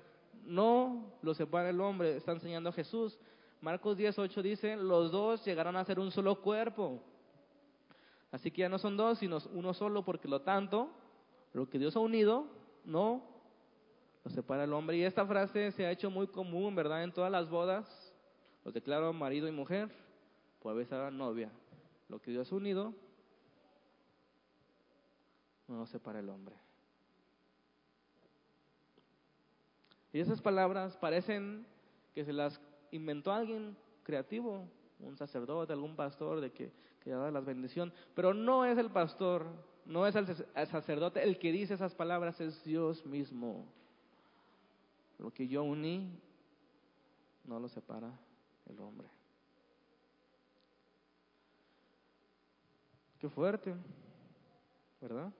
no 0.44 1.12
lo 1.22 1.34
separa 1.34 1.70
el 1.70 1.80
hombre, 1.80 2.16
está 2.16 2.32
enseñando 2.32 2.70
a 2.70 2.72
Jesús. 2.72 3.18
Marcos 3.60 3.96
18 3.96 4.42
dice, 4.42 4.76
los 4.76 5.12
dos 5.12 5.44
llegarán 5.44 5.76
a 5.76 5.84
ser 5.84 5.98
un 5.98 6.10
solo 6.10 6.40
cuerpo. 6.40 7.02
Así 8.30 8.50
que 8.50 8.60
ya 8.60 8.68
no 8.68 8.78
son 8.78 8.96
dos, 8.96 9.18
sino 9.18 9.38
uno 9.52 9.74
solo, 9.74 10.04
porque 10.04 10.28
lo 10.28 10.42
tanto, 10.42 10.90
lo 11.52 11.68
que 11.68 11.78
Dios 11.78 11.96
ha 11.96 12.00
unido, 12.00 12.46
no 12.84 13.22
lo 14.24 14.30
separa 14.30 14.64
el 14.64 14.72
hombre. 14.72 14.96
Y 14.96 15.02
esta 15.02 15.26
frase 15.26 15.72
se 15.72 15.86
ha 15.86 15.90
hecho 15.90 16.10
muy 16.10 16.26
común, 16.26 16.74
¿verdad? 16.74 17.02
En 17.02 17.12
todas 17.12 17.30
las 17.30 17.48
bodas, 17.48 18.14
los 18.64 18.74
declaro 18.74 19.12
marido 19.12 19.48
y 19.48 19.52
mujer, 19.52 19.90
pues 20.60 20.72
a 20.72 20.76
veces 20.76 21.12
novia. 21.12 21.50
Lo 22.08 22.20
que 22.20 22.30
Dios 22.30 22.52
ha 22.52 22.56
unido, 22.56 22.94
no 25.66 25.78
lo 25.78 25.86
separa 25.86 26.20
el 26.20 26.28
hombre. 26.28 26.54
Y 30.12 30.18
esas 30.18 30.42
palabras 30.42 30.96
parecen 30.96 31.64
que 32.12 32.24
se 32.24 32.32
las 32.32 32.60
inventó 32.90 33.32
alguien 33.32 33.76
creativo, 34.02 34.68
un 34.98 35.16
sacerdote, 35.16 35.72
algún 35.72 35.94
pastor, 35.94 36.40
de 36.40 36.50
que, 36.50 36.72
que 37.00 37.10
da 37.10 37.30
la 37.30 37.40
bendición, 37.40 37.92
pero 38.14 38.34
no 38.34 38.64
es 38.64 38.78
el 38.78 38.90
pastor, 38.90 39.46
no 39.86 40.06
es 40.06 40.14
el 40.14 40.26
sacerdote 40.66 41.22
el 41.22 41.38
que 41.38 41.52
dice 41.52 41.74
esas 41.74 41.94
palabras, 41.94 42.40
es 42.40 42.62
Dios 42.64 43.04
mismo. 43.06 43.66
Lo 45.18 45.30
que 45.32 45.48
yo 45.48 45.62
uní 45.62 46.18
no 47.44 47.58
lo 47.58 47.68
separa 47.68 48.10
el 48.68 48.78
hombre. 48.80 49.08
Qué 53.18 53.28
fuerte, 53.28 53.74
¿verdad? 55.00 55.30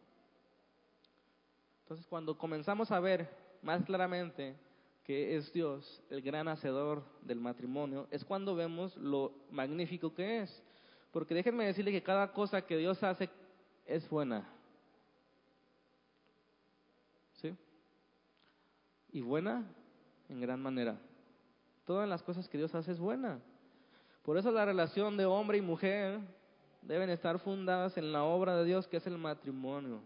Entonces 1.82 2.06
cuando 2.06 2.36
comenzamos 2.36 2.90
a 2.90 3.00
ver 3.00 3.28
más 3.62 3.84
claramente 3.84 4.54
que 5.02 5.34
es 5.36 5.52
Dios 5.52 6.02
el 6.10 6.20
gran 6.20 6.46
hacedor 6.48 7.02
del 7.22 7.40
matrimonio, 7.40 8.06
es 8.10 8.24
cuando 8.24 8.54
vemos 8.54 8.96
lo 8.96 9.32
magnífico 9.50 10.14
que 10.14 10.42
es. 10.42 10.62
Porque 11.10 11.34
déjenme 11.34 11.66
decirle 11.66 11.92
que 11.92 12.02
cada 12.02 12.32
cosa 12.32 12.62
que 12.62 12.76
Dios 12.76 13.02
hace 13.02 13.28
es 13.86 14.08
buena. 14.08 14.46
¿Sí? 17.34 17.56
y 19.12 19.20
buena 19.20 19.64
en 20.28 20.40
gran 20.40 20.60
manera. 20.60 20.96
Todas 21.84 22.08
las 22.08 22.22
cosas 22.22 22.48
que 22.48 22.58
Dios 22.58 22.74
hace 22.74 22.92
es 22.92 22.98
buena. 22.98 23.40
Por 24.22 24.38
eso 24.38 24.50
la 24.50 24.64
relación 24.64 25.16
de 25.16 25.24
hombre 25.24 25.58
y 25.58 25.62
mujer 25.62 26.20
deben 26.82 27.10
estar 27.10 27.38
fundadas 27.38 27.96
en 27.96 28.12
la 28.12 28.22
obra 28.22 28.56
de 28.56 28.64
Dios 28.64 28.86
que 28.86 28.98
es 28.98 29.06
el 29.06 29.18
matrimonio, 29.18 30.00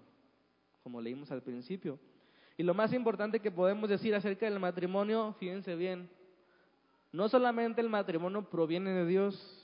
como 0.83 1.01
leímos 1.01 1.31
al 1.31 1.43
principio. 1.43 1.99
Y 2.57 2.63
lo 2.63 2.73
más 2.73 2.93
importante 2.93 3.41
que 3.41 3.51
podemos 3.51 3.89
decir 3.89 4.15
acerca 4.15 4.47
del 4.47 4.61
matrimonio, 4.61 5.35
fíjense 5.39 5.75
bien, 5.75 6.09
no 7.13 7.29
solamente 7.29 7.81
el 7.81 7.89
matrimonio 7.89 8.49
proviene 8.49 8.91
de 8.91 9.07
Dios 9.07 9.64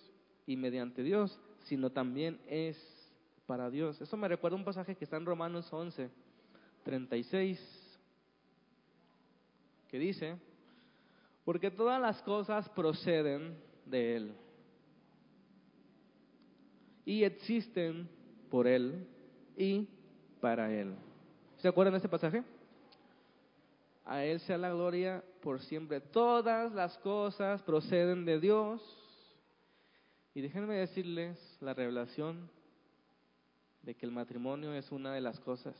y 0.50 0.56
mediante 0.56 1.04
Dios, 1.04 1.38
sino 1.62 1.90
también 1.90 2.40
es 2.48 2.76
para 3.46 3.70
Dios. 3.70 4.00
Eso 4.00 4.16
me 4.16 4.26
recuerda 4.26 4.56
un 4.56 4.64
pasaje 4.64 4.96
que 4.96 5.04
está 5.04 5.16
en 5.16 5.24
Romanos 5.24 5.72
11, 5.72 6.10
36 6.82 7.86
que 9.88 9.98
dice, 10.00 10.36
porque 11.44 11.70
todas 11.70 12.00
las 12.00 12.20
cosas 12.22 12.68
proceden 12.70 13.56
de 13.86 14.16
Él 14.16 14.34
y 17.04 17.22
existen 17.22 18.08
por 18.50 18.66
Él 18.66 19.06
y 19.56 19.88
para 20.40 20.72
Él. 20.72 20.96
¿Se 21.58 21.68
acuerdan 21.68 21.92
de 21.92 21.98
este 21.98 22.08
pasaje? 22.08 22.42
A 24.04 24.24
Él 24.24 24.40
sea 24.40 24.58
la 24.58 24.70
gloria 24.70 25.22
por 25.42 25.60
siempre. 25.60 26.00
Todas 26.00 26.72
las 26.72 26.98
cosas 26.98 27.62
proceden 27.62 28.24
de 28.24 28.40
Dios. 28.40 29.00
Y 30.34 30.40
déjenme 30.40 30.76
decirles 30.76 31.38
la 31.60 31.74
revelación 31.74 32.50
de 33.82 33.94
que 33.94 34.06
el 34.06 34.12
matrimonio 34.12 34.72
es 34.74 34.90
una 34.92 35.12
de 35.12 35.20
las 35.20 35.40
cosas 35.40 35.76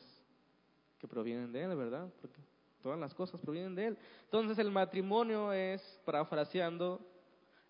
que 0.99 1.07
provienen 1.07 1.53
de 1.53 1.63
Él, 1.65 1.77
¿verdad? 1.77 2.13
Porque 2.21 2.41
Todas 2.83 2.99
las 2.99 3.15
cosas 3.15 3.41
provienen 3.41 3.75
de 3.75 3.89
Él. 3.89 3.99
Entonces 4.25 4.59
el 4.59 4.71
matrimonio 4.71 5.53
es, 5.53 5.83
parafraseando, 6.05 7.01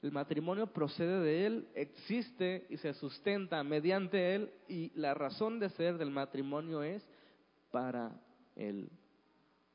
el 0.03 0.13
matrimonio 0.13 0.67
procede 0.67 1.21
de 1.21 1.47
Él, 1.47 1.69
existe 1.75 2.67
y 2.71 2.77
se 2.77 2.95
sustenta 2.95 3.63
mediante 3.65 4.35
Él 4.35 4.53
y 4.69 4.93
la 4.95 5.15
razón 5.15 5.59
de 5.59 5.69
ser 5.71 5.99
del 5.99 6.11
matrimonio 6.11 6.83
es 6.83 7.07
para 7.71 8.13
Él. 8.55 8.89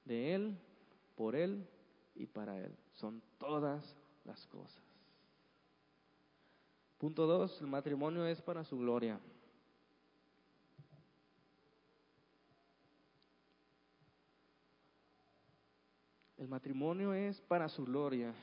De 0.05 0.33
Él, 0.33 0.57
por 1.15 1.35
Él 1.35 1.67
y 2.15 2.25
para 2.25 2.57
Él. 2.57 2.73
Son 2.93 3.21
todas 3.37 3.95
las 4.23 4.47
cosas. 4.47 4.84
Punto 7.05 7.27
dos, 7.27 7.61
el 7.61 7.67
matrimonio 7.67 8.25
es 8.25 8.41
para 8.41 8.63
su 8.63 8.79
gloria. 8.79 9.19
El 16.35 16.47
matrimonio 16.47 17.13
es 17.13 17.39
para 17.41 17.69
su 17.69 17.85
gloria. 17.85 18.33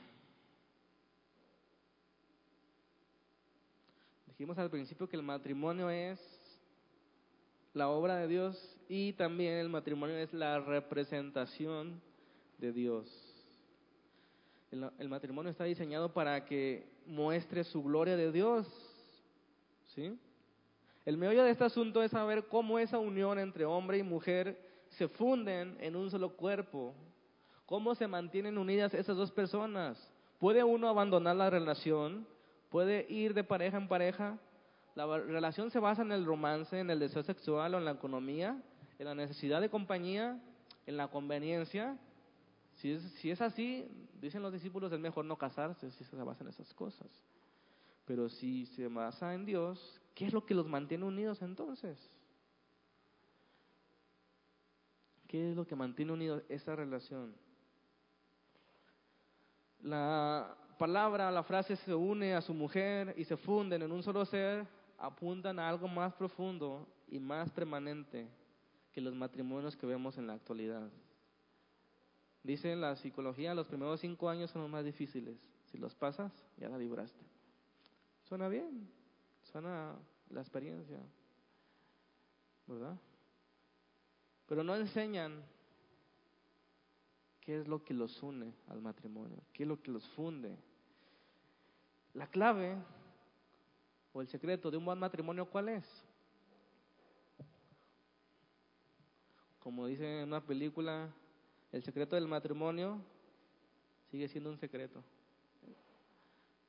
Dijimos 4.27 4.57
al 4.57 4.69
principio 4.69 5.09
que 5.09 5.17
el 5.17 5.23
matrimonio 5.23 5.89
es 5.89 6.17
la 7.73 7.89
obra 7.89 8.15
de 8.15 8.29
Dios 8.29 8.77
y 8.87 9.11
también 9.11 9.55
el 9.55 9.67
matrimonio 9.67 10.15
es 10.15 10.31
la 10.31 10.61
representación 10.61 12.01
de 12.59 12.71
Dios. 12.71 13.32
El, 14.97 15.09
matrimonio 15.09 15.51
está 15.51 15.65
diseñado 15.65 16.13
para 16.13 16.45
que 16.45 16.87
muestre 17.05 17.63
su 17.63 17.83
gloria 17.83 18.17
de 18.17 18.31
Dios. 18.31 18.67
¿Sí? 19.87 20.17
El 21.05 21.17
meollo 21.17 21.43
de 21.43 21.51
este 21.51 21.63
asunto 21.63 22.01
es 22.01 22.11
saber 22.11 22.47
cómo 22.47 22.79
esa 22.79 22.97
unión 22.97 23.37
entre 23.37 23.65
hombre 23.65 23.99
y 23.99 24.03
mujer 24.03 24.59
se 24.89 25.07
funden 25.07 25.77
en 25.79 25.95
un 25.95 26.09
solo 26.09 26.35
cuerpo, 26.35 26.95
¿Cómo 27.65 27.95
se 27.95 28.07
mantienen 28.07 28.57
unidas 28.57 28.93
esas 28.93 29.15
dos 29.15 29.31
personas? 29.31 29.97
¿Puede 30.37 30.63
uno 30.63 30.89
abandonar 30.89 31.35
la 31.35 31.49
relación? 31.49 32.27
¿Puede 32.69 33.05
ir 33.09 33.33
de 33.33 33.43
pareja 33.43 33.77
en 33.77 33.87
pareja? 33.87 34.37
la 34.95 35.07
relación 35.17 35.71
se 35.71 35.79
basa 35.79 36.03
en 36.03 36.11
el 36.11 36.23
romance, 36.23 36.79
en 36.79 36.91
el 36.91 36.99
deseo 36.99 37.23
sexual 37.23 37.73
o 37.73 37.79
en 37.79 37.85
la 37.85 37.91
economía, 37.91 38.61
en 38.99 39.05
la 39.05 39.15
necesidad 39.15 39.59
de 39.59 39.69
compañía, 39.69 40.39
en 40.85 40.97
la 40.97 41.07
conveniencia. 41.07 41.97
Si 42.83 42.91
es, 42.91 43.01
si 43.13 43.31
es 43.31 43.39
así, 43.39 43.87
dicen 44.19 44.41
los 44.41 44.51
discípulos, 44.51 44.91
es 44.91 44.99
mejor 44.99 45.23
no 45.23 45.37
casarse 45.37 45.89
si 45.89 46.03
se 46.03 46.17
basa 46.17 46.43
en 46.43 46.49
esas 46.49 46.73
cosas. 46.73 47.07
Pero 48.03 48.27
si 48.27 48.65
se 48.65 48.89
basa 48.89 49.33
en 49.33 49.45
Dios, 49.45 50.01
¿qué 50.13 50.25
es 50.25 50.33
lo 50.33 50.45
que 50.45 50.53
los 50.53 50.67
mantiene 50.67 51.05
unidos 51.05 51.41
entonces? 51.41 51.97
¿Qué 55.29 55.51
es 55.51 55.55
lo 55.55 55.65
que 55.65 55.77
mantiene 55.77 56.11
unidos 56.11 56.43
esa 56.49 56.75
relación? 56.75 57.33
La 59.81 60.53
palabra, 60.77 61.31
la 61.31 61.43
frase 61.43 61.77
se 61.77 61.95
une 61.95 62.35
a 62.35 62.41
su 62.41 62.53
mujer 62.53 63.15
y 63.17 63.23
se 63.23 63.37
funden 63.37 63.81
en 63.81 63.93
un 63.93 64.03
solo 64.03 64.25
ser, 64.25 64.67
apuntan 64.97 65.57
a 65.57 65.69
algo 65.69 65.87
más 65.87 66.13
profundo 66.15 66.85
y 67.07 67.17
más 67.17 67.49
permanente 67.49 68.27
que 68.91 68.99
los 68.99 69.15
matrimonios 69.15 69.77
que 69.77 69.85
vemos 69.85 70.17
en 70.17 70.27
la 70.27 70.33
actualidad. 70.33 70.91
Dice 72.43 72.75
la 72.75 72.95
psicología, 72.97 73.55
los 73.55 73.67
primeros 73.67 74.01
cinco 74.01 74.29
años 74.29 74.51
son 74.51 74.63
los 74.63 74.71
más 74.71 74.83
difíciles. 74.83 75.37
Si 75.71 75.77
los 75.77 75.95
pasas, 75.95 76.31
ya 76.57 76.67
la 76.67 76.77
libraste. 76.77 77.23
Suena 78.25 78.49
bien, 78.49 78.89
suena 79.43 79.95
la 80.29 80.41
experiencia, 80.41 80.99
¿verdad? 82.67 82.97
Pero 84.45 84.63
no 84.63 84.75
enseñan 84.75 85.41
qué 87.39 87.59
es 87.59 87.67
lo 87.67 87.83
que 87.83 87.93
los 87.93 88.21
une 88.21 88.53
al 88.67 88.81
matrimonio, 88.81 89.37
qué 89.53 89.63
es 89.63 89.69
lo 89.69 89.81
que 89.81 89.91
los 89.91 90.07
funde. 90.09 90.57
La 92.13 92.27
clave 92.27 92.77
o 94.11 94.21
el 94.21 94.27
secreto 94.27 94.69
de 94.69 94.77
un 94.77 94.85
buen 94.85 94.99
matrimonio, 94.99 95.45
¿cuál 95.45 95.69
es? 95.69 95.85
Como 99.59 99.87
dice 99.87 100.21
en 100.21 100.27
una 100.27 100.45
película, 100.45 101.09
el 101.73 101.83
secreto 101.83 102.15
del 102.15 102.27
matrimonio 102.27 103.01
sigue 104.11 104.27
siendo 104.27 104.51
un 104.51 104.57
secreto. 104.59 105.03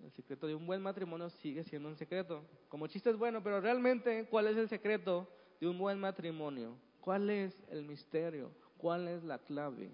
El 0.03 0.11
secreto 0.13 0.47
de 0.47 0.55
un 0.55 0.67
buen 0.67 0.83
matrimonio 0.83 1.29
sigue 1.29 1.63
siendo 1.63 1.91
un 1.91 1.97
secreto. 1.97 2.43
Como 2.69 2.87
chiste 2.87 3.11
es 3.11 3.17
bueno, 3.17 3.43
pero 3.43 3.61
realmente, 3.61 4.27
¿cuál 4.31 4.47
es 4.47 4.57
el 4.57 4.69
secreto 4.69 5.29
de 5.61 5.69
un 5.69 5.79
buen 5.79 6.01
matrimonio? 6.01 6.77
¿Cuál 7.03 7.29
es 7.29 7.55
el 7.69 7.85
misterio? 7.85 8.51
¿Cuál 8.79 9.09
es 9.09 9.23
la 9.23 9.39
clave? 9.39 9.93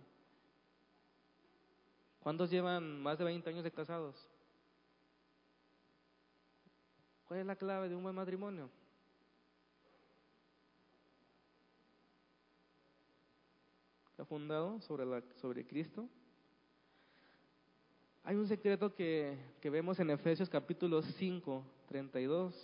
¿Cuántos 2.21 2.49
llevan 2.49 3.03
más 3.03 3.19
de 3.19 3.25
20 3.25 3.51
años 3.51 3.65
de 3.65 3.73
casados? 3.73 4.15
¿Cuál 7.27 7.41
es 7.41 7.47
la 7.47 7.57
clave 7.57 7.89
de 7.89 7.97
un 7.97 8.05
buen 8.05 8.15
matrimonio? 8.15 8.71
¿Está 14.21 14.29
fundado 14.29 14.79
sobre, 14.83 15.07
la, 15.07 15.23
sobre 15.41 15.67
Cristo? 15.67 16.07
Hay 18.23 18.37
un 18.37 18.47
secreto 18.47 18.95
que, 18.95 19.35
que 19.63 19.71
vemos 19.71 19.99
en 19.99 20.11
Efesios 20.11 20.51
capítulo 20.51 21.01
5, 21.01 21.65
32. 21.89 22.55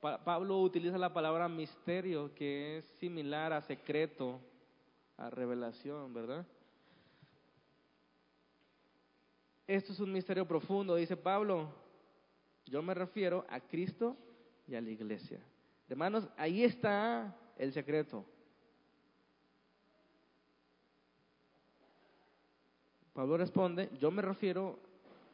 Pablo 0.00 0.62
utiliza 0.62 0.96
la 0.96 1.12
palabra 1.12 1.50
misterio, 1.50 2.34
que 2.34 2.78
es 2.78 2.86
similar 2.98 3.52
a 3.52 3.60
secreto, 3.60 4.40
a 5.18 5.28
revelación, 5.28 6.14
¿verdad? 6.14 6.46
Esto 9.66 9.92
es 9.92 10.00
un 10.00 10.14
misterio 10.14 10.48
profundo, 10.48 10.94
dice 10.94 11.18
Pablo. 11.18 11.68
Yo 12.64 12.80
me 12.80 12.94
refiero 12.94 13.44
a 13.50 13.60
Cristo 13.60 14.16
y 14.66 14.76
a 14.76 14.80
la 14.80 14.88
iglesia. 14.88 15.40
Hermanos, 15.90 16.26
ahí 16.38 16.64
está 16.64 17.36
el 17.58 17.70
secreto. 17.74 18.24
Pablo 23.16 23.38
responde, 23.38 23.88
yo 23.98 24.10
me 24.10 24.20
refiero 24.20 24.78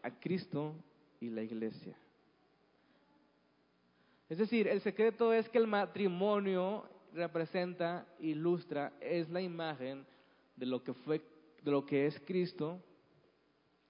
a 0.05 0.11
Cristo 0.12 0.73
y 1.18 1.31
la 1.31 1.42
iglesia. 1.42 1.97
Es 4.29 4.38
decir, 4.38 4.68
el 4.68 4.81
secreto 4.83 5.33
es 5.33 5.49
que 5.49 5.59
el 5.59 5.66
matrimonio 5.66 6.85
representa, 7.12 8.07
ilustra, 8.21 8.92
es 9.01 9.29
la 9.31 9.40
imagen 9.40 10.07
de 10.55 10.66
lo 10.66 10.85
que 10.85 10.95
fue, 10.95 11.21
de 11.61 11.73
lo 11.73 11.85
que 11.85 12.07
es 12.07 12.21
Cristo 12.21 12.81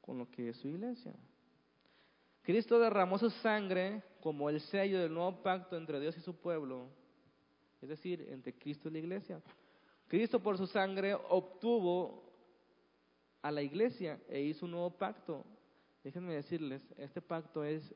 con 0.01 0.17
lo 0.17 0.31
que 0.31 0.49
es 0.49 0.57
su 0.57 0.69
iglesia. 0.69 1.13
Cristo 2.41 2.79
derramó 2.79 3.19
su 3.19 3.29
sangre 3.29 4.03
como 4.23 4.49
el 4.49 4.63
sello 4.63 5.01
del 5.01 5.13
nuevo 5.13 5.43
pacto 5.43 5.77
entre 5.77 6.01
Dios 6.01 6.17
y 6.17 6.21
su 6.21 6.35
pueblo, 6.35 6.87
es 7.83 7.91
decir, 7.91 8.27
entre 8.31 8.55
Cristo 8.55 8.89
y 8.89 8.93
la 8.93 8.99
iglesia. 9.01 9.43
Cristo 10.09 10.41
por 10.41 10.57
su 10.57 10.67
sangre 10.67 11.15
obtuvo 11.15 12.22
a 13.43 13.51
la 13.51 13.61
iglesia 13.61 14.21
e 14.29 14.41
hizo 14.41 14.65
un 14.65 14.73
nuevo 14.73 14.91
pacto. 14.91 15.45
Déjenme 16.05 16.35
decirles, 16.35 16.83
este 16.97 17.21
pacto 17.21 17.65
es 17.65 17.95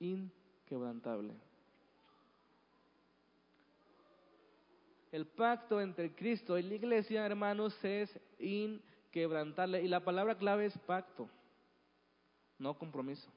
inquebrantable. 0.00 1.34
El 5.12 5.26
pacto 5.26 5.80
entre 5.80 6.14
Cristo 6.14 6.58
y 6.58 6.62
la 6.62 6.74
iglesia, 6.74 7.26
hermanos, 7.26 7.76
es 7.84 8.18
inquebrantable. 8.38 9.82
Y 9.82 9.88
la 9.88 10.04
palabra 10.04 10.36
clave 10.36 10.66
es 10.66 10.78
pacto, 10.78 11.28
no 12.58 12.78
compromiso. 12.78 13.28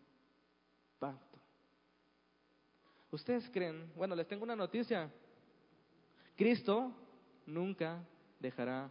Pacto. 1.00 1.40
¿Ustedes 3.10 3.50
creen? 3.50 3.92
Bueno, 3.96 4.16
les 4.16 4.28
tengo 4.28 4.44
una 4.44 4.56
noticia. 4.56 5.12
Cristo 6.36 6.92
nunca 7.46 8.04
dejará 8.40 8.90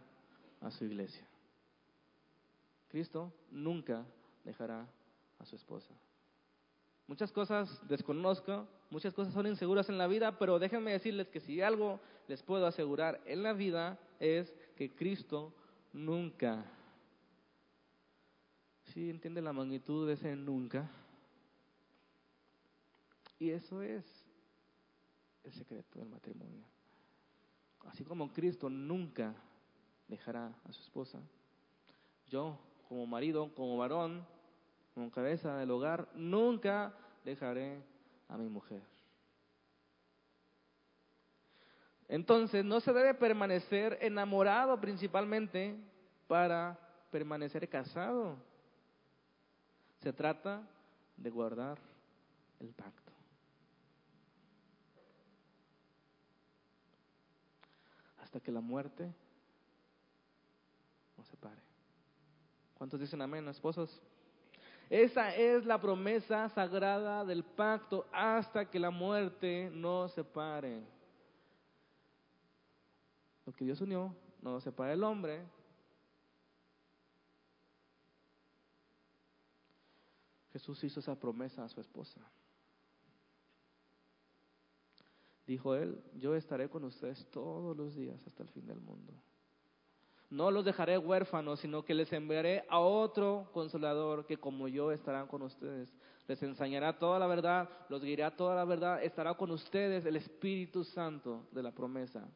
a 0.61 0.71
su 0.71 0.85
iglesia. 0.85 1.27
Cristo 2.93 3.33
nunca 3.49 4.05
dejará 4.43 4.87
a 5.39 5.45
su 5.47 5.55
esposa. 5.55 5.91
Muchas 7.07 7.31
cosas 7.31 7.81
desconozco, 7.87 8.67
muchas 8.91 9.15
cosas 9.15 9.33
son 9.33 9.47
inseguras 9.47 9.89
en 9.89 9.97
la 9.97 10.05
vida, 10.05 10.37
pero 10.37 10.59
déjenme 10.59 10.91
decirles 10.91 11.27
que 11.27 11.39
si 11.39 11.59
algo 11.59 11.99
les 12.27 12.43
puedo 12.43 12.67
asegurar 12.67 13.19
en 13.25 13.41
la 13.41 13.53
vida 13.53 13.97
es 14.19 14.53
que 14.75 14.93
Cristo 14.93 15.51
nunca, 15.91 16.63
¿sí 18.83 19.09
entiende 19.09 19.41
la 19.41 19.53
magnitud 19.53 20.05
de 20.07 20.13
ese 20.13 20.35
nunca? 20.35 20.87
Y 23.39 23.49
eso 23.49 23.81
es 23.81 24.05
el 25.43 25.51
secreto 25.51 25.97
del 25.97 26.09
matrimonio. 26.09 26.63
Así 27.87 28.03
como 28.03 28.31
Cristo 28.31 28.69
nunca 28.69 29.33
dejará 30.07 30.55
a 30.63 30.71
su 30.71 30.83
esposa, 30.83 31.19
yo 32.27 32.59
como 32.93 33.07
marido, 33.07 33.51
como 33.55 33.75
varón, 33.75 34.23
como 34.93 35.09
cabeza 35.09 35.57
del 35.57 35.71
hogar, 35.71 36.07
nunca 36.13 36.93
dejaré 37.25 37.81
a 38.29 38.37
mi 38.37 38.47
mujer. 38.47 38.83
Entonces, 42.07 42.63
no 42.63 42.79
se 42.81 42.93
debe 42.93 43.15
permanecer 43.15 43.97
enamorado 43.99 44.79
principalmente 44.79 45.75
para 46.27 46.77
permanecer 47.09 47.67
casado. 47.67 48.37
Se 50.03 50.13
trata 50.13 50.61
de 51.17 51.31
guardar 51.31 51.79
el 52.59 52.67
pacto. 52.73 53.11
Hasta 58.21 58.39
que 58.39 58.51
la 58.51 58.61
muerte 58.61 59.11
nos 61.17 61.25
separe. 61.25 61.73
¿Cuántos 62.83 62.99
dicen 62.99 63.21
amén, 63.21 63.47
esposos? 63.47 64.01
Esa 64.89 65.33
es 65.33 65.65
la 65.65 65.79
promesa 65.79 66.49
sagrada 66.49 67.23
del 67.23 67.41
pacto 67.41 68.05
hasta 68.11 68.69
que 68.69 68.77
la 68.77 68.89
muerte 68.89 69.71
nos 69.73 70.11
separe. 70.11 70.83
Lo 73.45 73.53
que 73.53 73.63
Dios 73.63 73.79
unió, 73.79 74.13
no 74.41 74.59
separa 74.59 74.91
el 74.91 75.01
hombre. 75.01 75.45
Jesús 80.51 80.83
hizo 80.83 80.99
esa 80.99 81.17
promesa 81.17 81.63
a 81.63 81.69
su 81.69 81.79
esposa. 81.79 82.19
Dijo 85.47 85.73
él, 85.73 86.03
yo 86.15 86.35
estaré 86.35 86.69
con 86.69 86.83
ustedes 86.83 87.25
todos 87.31 87.77
los 87.77 87.95
días 87.95 88.21
hasta 88.27 88.43
el 88.43 88.49
fin 88.49 88.67
del 88.67 88.81
mundo 88.81 89.13
no 90.33 90.49
los 90.49 90.65
dejaré 90.65 90.97
huérfanos, 90.97 91.59
sino 91.59 91.85
que 91.85 91.93
les 91.93 92.11
enviaré 92.11 92.65
a 92.67 92.79
otro 92.79 93.51
consolador 93.53 94.25
que 94.25 94.37
como 94.37 94.67
yo 94.67 94.91
estará 94.91 95.27
con 95.27 95.43
ustedes. 95.43 95.93
Les 96.27 96.41
enseñará 96.41 96.97
toda 96.97 97.19
la 97.19 97.27
verdad, 97.27 97.69
los 97.87 98.03
guiará 98.03 98.35
toda 98.35 98.55
la 98.55 98.65
verdad, 98.65 99.03
estará 99.03 99.35
con 99.35 99.51
ustedes 99.51 100.03
el 100.07 100.15
Espíritu 100.15 100.83
Santo 100.85 101.45
de 101.51 101.61
la 101.61 101.71
promesa. 101.71 102.27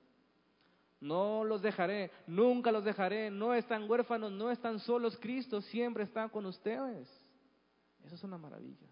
No 0.99 1.43
los 1.43 1.63
dejaré, 1.63 2.11
nunca 2.27 2.71
los 2.71 2.83
dejaré, 2.83 3.31
no 3.31 3.55
están 3.55 3.89
huérfanos, 3.89 4.31
no 4.31 4.51
están 4.51 4.77
solos, 4.77 5.17
Cristo 5.17 5.59
siempre 5.61 6.03
está 6.03 6.29
con 6.29 6.45
ustedes. 6.45 7.09
Eso 8.03 8.13
es 8.13 8.23
una 8.23 8.37
maravilla. 8.37 8.87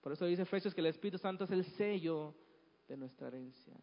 Por 0.00 0.12
eso 0.12 0.24
dice 0.24 0.40
Efesios 0.40 0.74
que 0.74 0.80
el 0.80 0.86
Espíritu 0.86 1.18
Santo 1.18 1.44
es 1.44 1.50
el 1.50 1.66
sello 1.76 2.34
de 2.88 2.96
nuestra 2.96 3.28
herencia. 3.28 3.74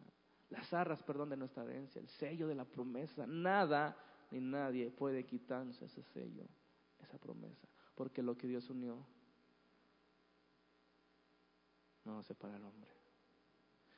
Las 0.50 0.72
arras, 0.74 1.02
perdón, 1.02 1.30
de 1.30 1.36
nuestra 1.36 1.64
herencia, 1.64 2.00
el 2.00 2.08
sello 2.08 2.48
de 2.48 2.54
la 2.54 2.64
promesa. 2.64 3.26
Nada 3.26 3.96
ni 4.30 4.40
nadie 4.40 4.90
puede 4.90 5.24
quitarnos 5.24 5.80
ese 5.80 6.02
sello, 6.02 6.44
esa 6.98 7.18
promesa. 7.18 7.68
Porque 7.94 8.22
lo 8.22 8.36
que 8.36 8.46
Dios 8.46 8.68
unió 8.68 9.06
no 12.04 12.22
separa 12.22 12.56
al 12.56 12.64
hombre. 12.64 12.90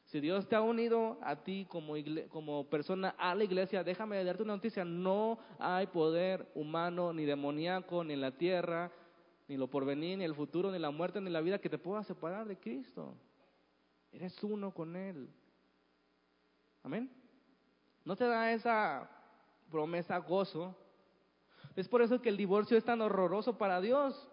Si 0.04 0.20
Dios 0.20 0.46
te 0.46 0.54
ha 0.54 0.60
unido 0.60 1.16
a 1.22 1.36
ti 1.36 1.66
como, 1.70 1.94
como 2.28 2.68
persona 2.68 3.14
a 3.16 3.34
la 3.34 3.44
iglesia, 3.44 3.82
déjame 3.82 4.22
darte 4.22 4.42
una 4.42 4.56
noticia, 4.56 4.84
no 4.84 5.38
hay 5.58 5.86
poder 5.86 6.50
humano 6.54 7.14
ni 7.14 7.24
demoníaco 7.24 8.04
ni 8.04 8.12
en 8.12 8.20
la 8.20 8.36
tierra, 8.36 8.92
ni 9.48 9.56
lo 9.56 9.68
porvenir, 9.68 10.18
ni 10.18 10.24
el 10.24 10.34
futuro, 10.34 10.70
ni 10.70 10.78
la 10.78 10.90
muerte, 10.90 11.18
ni 11.22 11.30
la 11.30 11.40
vida 11.40 11.58
que 11.58 11.70
te 11.70 11.78
pueda 11.78 12.02
separar 12.04 12.46
de 12.46 12.58
Cristo. 12.58 13.14
Eres 14.12 14.42
uno 14.44 14.74
con 14.74 14.96
Él. 14.96 15.30
Amén. 16.82 17.10
¿No 18.04 18.16
te 18.16 18.24
da 18.24 18.52
esa 18.52 19.08
promesa 19.70 20.18
gozo? 20.18 20.76
Es 21.76 21.88
por 21.88 22.02
eso 22.02 22.20
que 22.20 22.28
el 22.28 22.36
divorcio 22.36 22.76
es 22.76 22.84
tan 22.84 23.00
horroroso 23.00 23.56
para 23.56 23.80
Dios. 23.80 24.28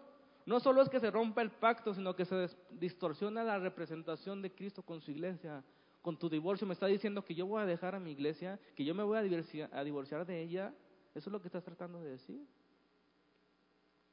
No 0.46 0.58
solo 0.60 0.82
es 0.82 0.88
que 0.88 1.00
se 1.00 1.10
rompa 1.10 1.42
el 1.42 1.50
pacto, 1.50 1.94
sino 1.94 2.14
que 2.16 2.24
se 2.24 2.48
distorsiona 2.70 3.44
la 3.44 3.58
representación 3.58 4.42
de 4.42 4.52
Cristo 4.52 4.82
con 4.82 5.00
su 5.00 5.10
iglesia. 5.10 5.62
Con 6.02 6.18
tu 6.18 6.28
divorcio 6.28 6.66
me 6.66 6.72
está 6.72 6.86
diciendo 6.86 7.24
que 7.24 7.34
yo 7.34 7.46
voy 7.46 7.62
a 7.62 7.66
dejar 7.66 7.94
a 7.94 8.00
mi 8.00 8.10
iglesia, 8.10 8.58
que 8.74 8.84
yo 8.84 8.94
me 8.94 9.02
voy 9.02 9.18
a, 9.18 9.22
divorciar 9.22 10.26
de 10.26 10.42
ella. 10.42 10.74
¿Eso 11.14 11.28
es 11.28 11.32
lo 11.32 11.40
que 11.40 11.48
estás 11.48 11.62
tratando 11.62 12.00
de 12.00 12.10
decir? 12.10 12.46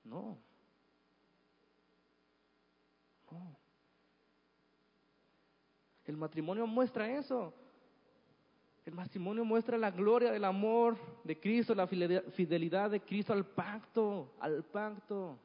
No. 0.04 0.38
No. 3.32 3.58
El 6.06 6.18
matrimonio 6.18 6.68
muestra 6.68 7.10
eso. 7.18 7.54
El 8.88 8.96
matrimonio 8.96 9.44
muestra 9.44 9.78
la 9.78 9.92
gloria 9.92 10.32
del 10.32 10.46
amor 10.46 10.98
de 11.26 11.38
Cristo, 11.38 11.76
la 11.76 11.88
fidelidad 11.88 12.90
de 12.90 13.02
Cristo 13.02 13.34
al 13.34 13.46
pacto, 13.46 14.32
al 14.40 14.64
pacto. 14.64 15.38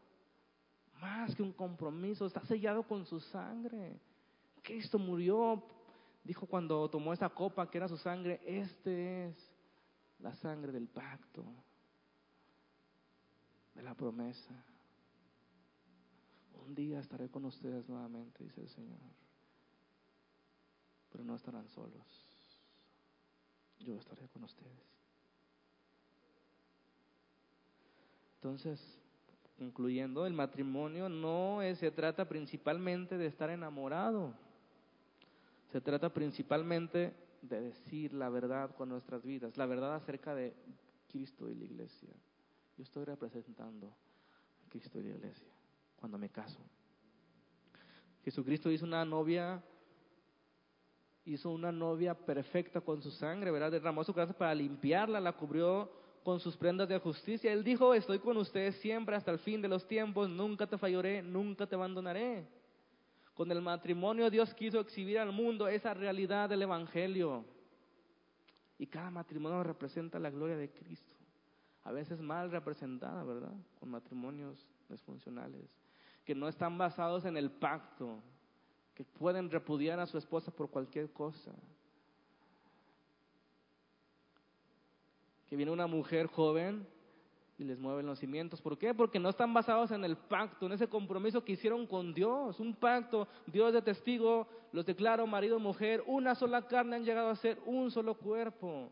Más 1.00 1.34
que 1.34 1.42
un 1.42 1.52
compromiso, 1.52 2.24
está 2.24 2.44
sellado 2.46 2.84
con 2.84 3.04
su 3.04 3.18
sangre. 3.18 3.98
Cristo 4.62 4.96
murió, 4.96 5.60
dijo 6.22 6.46
cuando 6.46 6.88
tomó 6.88 7.12
esa 7.12 7.30
copa 7.30 7.68
que 7.68 7.78
era 7.78 7.88
su 7.88 7.96
sangre, 7.96 8.40
este 8.46 9.26
es 9.26 9.52
la 10.20 10.32
sangre 10.34 10.70
del 10.70 10.86
pacto, 10.86 11.44
de 13.74 13.82
la 13.82 13.96
promesa. 13.96 14.54
Un 16.64 16.76
día 16.76 17.00
estaré 17.00 17.28
con 17.28 17.44
ustedes 17.44 17.88
nuevamente, 17.88 18.44
dice 18.44 18.60
el 18.60 18.68
Señor, 18.68 19.00
pero 21.10 21.24
no 21.24 21.34
estarán 21.34 21.68
solos 21.70 22.31
yo 23.82 23.96
estaré 23.96 24.28
con 24.28 24.44
ustedes. 24.44 24.72
Entonces, 28.36 28.80
concluyendo, 29.58 30.26
el 30.26 30.32
matrimonio 30.32 31.08
no 31.08 31.60
se 31.76 31.90
trata 31.90 32.28
principalmente 32.28 33.16
de 33.16 33.26
estar 33.26 33.50
enamorado, 33.50 34.34
se 35.70 35.80
trata 35.80 36.12
principalmente 36.12 37.14
de 37.42 37.60
decir 37.60 38.12
la 38.12 38.28
verdad 38.28 38.74
con 38.74 38.88
nuestras 38.88 39.22
vidas, 39.22 39.56
la 39.56 39.66
verdad 39.66 39.94
acerca 39.94 40.34
de 40.34 40.54
Cristo 41.08 41.48
y 41.48 41.54
la 41.54 41.64
iglesia. 41.64 42.10
Yo 42.76 42.82
estoy 42.82 43.04
representando 43.04 43.86
a 43.86 44.70
Cristo 44.70 44.98
y 44.98 45.04
la 45.04 45.10
iglesia 45.10 45.52
cuando 45.96 46.18
me 46.18 46.28
caso. 46.28 46.58
Jesucristo 48.24 48.70
hizo 48.70 48.84
una 48.84 49.04
novia 49.04 49.62
hizo 51.24 51.50
una 51.50 51.70
novia 51.70 52.14
perfecta 52.14 52.80
con 52.80 53.02
su 53.02 53.10
sangre, 53.10 53.50
¿verdad? 53.50 53.70
Derramó 53.70 54.04
su 54.04 54.12
casa 54.12 54.32
para 54.32 54.54
limpiarla, 54.54 55.20
la 55.20 55.32
cubrió 55.32 55.90
con 56.24 56.40
sus 56.40 56.56
prendas 56.56 56.88
de 56.88 56.98
justicia. 56.98 57.52
Él 57.52 57.64
dijo, 57.64 57.94
estoy 57.94 58.18
con 58.18 58.36
ustedes 58.36 58.76
siempre 58.76 59.16
hasta 59.16 59.30
el 59.30 59.38
fin 59.38 59.62
de 59.62 59.68
los 59.68 59.86
tiempos, 59.86 60.28
nunca 60.28 60.66
te 60.66 60.78
fallaré, 60.78 61.22
nunca 61.22 61.66
te 61.66 61.74
abandonaré. 61.74 62.46
Con 63.34 63.50
el 63.50 63.62
matrimonio 63.62 64.30
Dios 64.30 64.52
quiso 64.54 64.80
exhibir 64.80 65.18
al 65.18 65.32
mundo 65.32 65.68
esa 65.68 65.94
realidad 65.94 66.48
del 66.48 66.62
Evangelio. 66.62 67.44
Y 68.78 68.86
cada 68.86 69.10
matrimonio 69.10 69.62
representa 69.62 70.18
la 70.18 70.30
gloria 70.30 70.56
de 70.56 70.70
Cristo. 70.70 71.14
A 71.84 71.92
veces 71.92 72.20
mal 72.20 72.50
representada, 72.50 73.24
¿verdad? 73.24 73.52
Con 73.78 73.90
matrimonios 73.90 74.66
disfuncionales, 74.88 75.68
que 76.24 76.34
no 76.34 76.48
están 76.48 76.78
basados 76.78 77.24
en 77.24 77.36
el 77.36 77.50
pacto, 77.50 78.22
que 78.94 79.04
pueden 79.04 79.50
repudiar 79.50 79.98
a 80.00 80.06
su 80.06 80.18
esposa 80.18 80.50
por 80.50 80.70
cualquier 80.70 81.10
cosa. 81.12 81.52
Que 85.48 85.56
viene 85.56 85.72
una 85.72 85.86
mujer 85.86 86.26
joven 86.26 86.86
y 87.58 87.64
les 87.64 87.78
mueve 87.78 88.02
los 88.02 88.18
cimientos. 88.18 88.60
¿Por 88.60 88.78
qué? 88.78 88.94
Porque 88.94 89.18
no 89.18 89.28
están 89.28 89.52
basados 89.54 89.90
en 89.90 90.04
el 90.04 90.16
pacto, 90.16 90.66
en 90.66 90.72
ese 90.72 90.88
compromiso 90.88 91.44
que 91.44 91.52
hicieron 91.52 91.86
con 91.86 92.12
Dios. 92.14 92.58
Un 92.60 92.74
pacto, 92.74 93.28
Dios 93.46 93.72
de 93.72 93.82
testigo, 93.82 94.46
los 94.72 94.86
declaro 94.86 95.26
marido, 95.26 95.58
mujer, 95.58 96.02
una 96.06 96.34
sola 96.34 96.66
carne 96.66 96.96
han 96.96 97.04
llegado 97.04 97.30
a 97.30 97.36
ser 97.36 97.60
un 97.66 97.90
solo 97.90 98.14
cuerpo. 98.14 98.90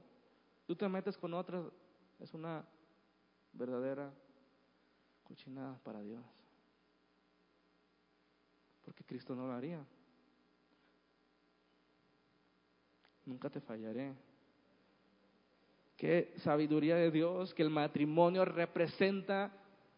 Tú 0.67 0.77
te 0.77 0.89
metes 0.89 1.17
con 1.17 1.35
otra, 1.35 1.63
es 2.19 2.33
una 2.33 2.65
verdadera 3.53 4.13
cochinada 5.25 5.79
para 5.83 6.01
Dios 6.03 6.40
porque 8.91 9.05
Cristo 9.05 9.37
no 9.37 9.47
lo 9.47 9.53
haría. 9.53 9.87
Nunca 13.25 13.49
te 13.49 13.61
fallaré. 13.61 14.13
Qué 15.97 16.35
sabiduría 16.39 16.97
de 16.97 17.13
Dios 17.13 17.55
que 17.55 17.63
el 17.63 17.71
matrimonio 17.71 18.45
representa 18.45 19.53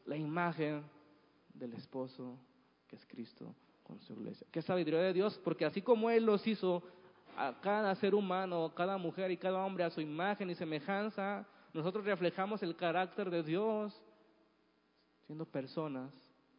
la 0.04 0.14
imagen 0.14 0.84
del 1.54 1.72
esposo 1.72 2.38
que 2.86 2.96
es 2.96 3.06
Cristo 3.06 3.54
con 3.82 3.98
su 4.02 4.12
iglesia. 4.12 4.46
Qué 4.50 4.60
sabiduría 4.60 5.00
de 5.00 5.14
Dios, 5.14 5.40
porque 5.42 5.64
así 5.64 5.80
como 5.80 6.10
Él 6.10 6.26
los 6.26 6.46
hizo 6.46 6.82
a 7.34 7.58
cada 7.62 7.94
ser 7.94 8.14
humano, 8.14 8.74
cada 8.74 8.98
mujer 8.98 9.30
y 9.30 9.38
cada 9.38 9.64
hombre 9.64 9.84
a 9.84 9.90
su 9.90 10.02
imagen 10.02 10.50
y 10.50 10.54
semejanza, 10.54 11.48
nosotros 11.72 12.04
reflejamos 12.04 12.62
el 12.62 12.76
carácter 12.76 13.30
de 13.30 13.42
Dios 13.42 13.98
siendo 15.24 15.46
personas. 15.46 16.12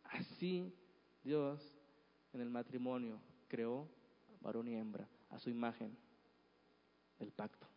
Así 0.04 0.74
Dios 1.24 1.73
en 2.34 2.42
el 2.42 2.50
matrimonio 2.50 3.20
creó 3.48 3.88
varón 4.42 4.68
y 4.68 4.76
hembra 4.76 5.08
a 5.30 5.40
su 5.40 5.50
imagen, 5.50 5.96
el 7.20 7.32
pacto. 7.32 7.68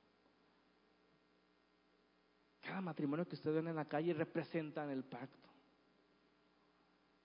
Cada 2.61 2.81
matrimonio 2.81 3.27
que 3.27 3.37
ustedes 3.37 3.57
ven 3.57 3.69
en 3.69 3.77
la 3.77 3.85
calle 3.85 4.13
representan 4.13 4.91
el 4.91 5.05
pacto. 5.05 5.49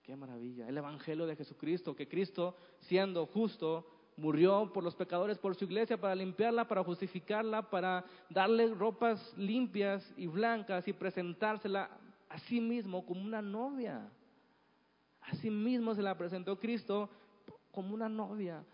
Qué 0.02 0.16
maravilla. 0.16 0.68
El 0.68 0.78
Evangelio 0.78 1.26
de 1.26 1.36
Jesucristo, 1.36 1.96
que 1.96 2.08
Cristo, 2.08 2.56
siendo 2.80 3.26
justo, 3.26 3.86
murió 4.16 4.72
por 4.72 4.84
los 4.84 4.94
pecadores, 4.94 5.38
por 5.38 5.54
su 5.54 5.64
iglesia, 5.64 6.00
para 6.00 6.14
limpiarla, 6.14 6.68
para 6.68 6.84
justificarla, 6.84 7.70
para 7.70 8.04
darle 8.28 8.72
ropas 8.74 9.36
limpias 9.36 10.12
y 10.16 10.26
blancas 10.26 10.86
y 10.86 10.92
presentársela 10.92 11.90
a 12.28 12.38
sí 12.40 12.60
mismo 12.60 13.04
como 13.04 13.22
una 13.22 13.42
novia. 13.42 14.10
A 15.20 15.34
sí 15.36 15.50
mismo 15.50 15.94
se 15.94 16.02
la 16.02 16.16
presentó 16.16 16.58
Cristo 16.58 17.10
como 17.72 17.94
una 17.94 18.08
novia 18.08 18.64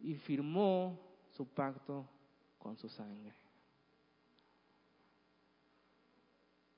y 0.00 0.14
firmó 0.14 0.98
su 1.36 1.46
pacto 1.46 2.04
con 2.58 2.76
su 2.76 2.88
sangre. 2.88 3.32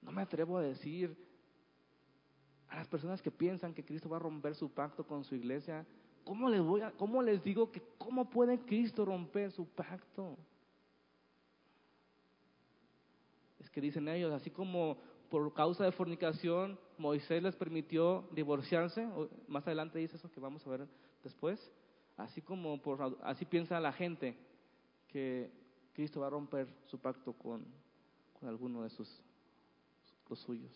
No 0.03 0.13
me 0.13 0.23
atrevo 0.23 0.59
a 0.59 0.63
decir 0.63 1.17
a 2.69 2.77
las 2.77 2.89
personas 2.89 3.23
que 3.23 3.31
piensan 3.31 3.73
que 3.73 3.85
Cristo 3.85 4.09
va 4.09 4.17
a 4.17 4.21
romper 4.21 4.55
su 4.55 4.71
pacto 4.71 5.07
con 5.07 5.25
su 5.25 5.35
iglesia, 5.35 5.87
¿cómo 6.25 6.49
les, 6.49 6.63
voy 6.63 6.83
a, 6.83 6.93
cómo 6.93 7.23
les 7.23 7.43
digo 7.43 7.71
que 7.71 7.83
cómo 7.99 8.29
puede 8.31 8.61
Cristo 8.61 9.05
romper 9.05 9.51
su 9.51 9.67
pacto? 9.67 10.37
Es 13.59 13.69
que 13.69 13.81
dicen 13.81 14.09
ellos, 14.09 14.33
así 14.33 14.51
como 14.51 14.99
por 15.29 15.53
causa 15.53 15.85
de 15.85 15.93
fornicación 15.93 16.79
Moisés 16.99 17.43
les 17.43 17.57
permitió 17.57 18.29
divorciarse, 18.33 19.09
más 19.49 19.67
adelante 19.67 19.99
dice 19.99 20.17
eso 20.17 20.31
que 20.31 20.41
vamos 20.41 20.67
a 20.67 20.71
ver 20.71 20.89
después, 21.23 21.71
así 22.17 22.43
como 22.43 22.81
por, 22.81 23.19
así 23.23 23.45
piensa 23.45 23.81
la 23.81 23.93
gente 23.93 24.37
que 25.09 25.51
Cristo 25.93 26.21
va 26.21 26.29
a 26.29 26.31
romper 26.31 26.69
su 26.87 26.99
pacto 26.99 27.33
con, 27.33 27.65
con 28.39 28.49
alguno 28.49 28.83
de 28.83 28.91
sus 28.91 29.23
los 30.31 30.39
suyos. 30.39 30.73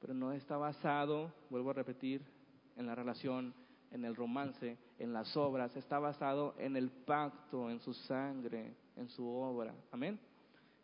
Pero 0.00 0.14
no 0.14 0.32
está 0.32 0.56
basado, 0.56 1.32
vuelvo 1.50 1.70
a 1.70 1.74
repetir, 1.74 2.22
en 2.76 2.86
la 2.86 2.94
relación, 2.94 3.54
en 3.90 4.04
el 4.04 4.14
romance, 4.14 4.78
en 4.98 5.12
las 5.12 5.36
obras, 5.36 5.74
está 5.76 5.98
basado 5.98 6.54
en 6.58 6.76
el 6.76 6.90
pacto, 6.90 7.70
en 7.70 7.80
su 7.80 7.92
sangre, 7.94 8.74
en 8.96 9.08
su 9.08 9.26
obra. 9.26 9.74
Amén. 9.90 10.18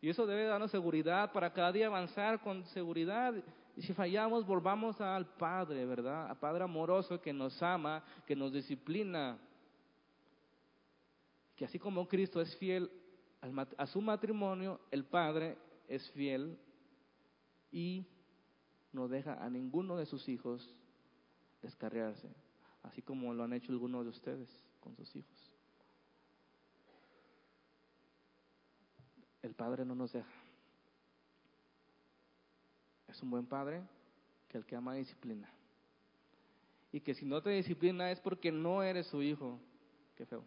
Y 0.00 0.08
eso 0.08 0.26
debe 0.26 0.44
darnos 0.44 0.70
seguridad 0.70 1.32
para 1.32 1.52
cada 1.52 1.72
día 1.72 1.86
avanzar 1.86 2.40
con 2.40 2.64
seguridad 2.66 3.34
Y 3.80 3.82
si 3.82 3.94
fallamos, 3.94 4.44
volvamos 4.44 5.00
al 5.00 5.24
Padre, 5.36 5.86
¿verdad? 5.86 6.28
Al 6.28 6.38
Padre 6.38 6.64
amoroso 6.64 7.18
que 7.18 7.32
nos 7.32 7.62
ama, 7.62 8.04
que 8.26 8.36
nos 8.36 8.52
disciplina. 8.52 9.38
Que 11.56 11.64
así 11.64 11.78
como 11.78 12.06
Cristo 12.06 12.42
es 12.42 12.54
fiel 12.58 12.90
a 13.78 13.86
su 13.86 14.02
matrimonio, 14.02 14.82
el 14.90 15.06
Padre 15.06 15.56
es 15.88 16.10
fiel 16.10 16.58
y 17.72 18.06
no 18.92 19.08
deja 19.08 19.42
a 19.42 19.48
ninguno 19.48 19.96
de 19.96 20.04
sus 20.04 20.28
hijos 20.28 20.62
descarriarse, 21.62 22.28
así 22.82 23.00
como 23.00 23.32
lo 23.32 23.44
han 23.44 23.54
hecho 23.54 23.72
algunos 23.72 24.04
de 24.04 24.10
ustedes 24.10 24.62
con 24.80 24.94
sus 24.94 25.16
hijos. 25.16 25.52
El 29.40 29.54
Padre 29.54 29.86
no 29.86 29.94
nos 29.94 30.12
deja. 30.12 30.39
Es 33.10 33.22
un 33.22 33.30
buen 33.30 33.46
Padre 33.46 33.82
que 34.48 34.58
el 34.58 34.64
que 34.64 34.76
ama 34.76 34.94
disciplina. 34.94 35.48
Y 36.92 37.00
que 37.00 37.14
si 37.14 37.24
no 37.24 37.42
te 37.42 37.50
disciplina 37.50 38.10
es 38.10 38.20
porque 38.20 38.50
no 38.50 38.82
eres 38.82 39.06
su 39.06 39.22
hijo. 39.22 39.58
Qué 40.16 40.26
feo. 40.26 40.44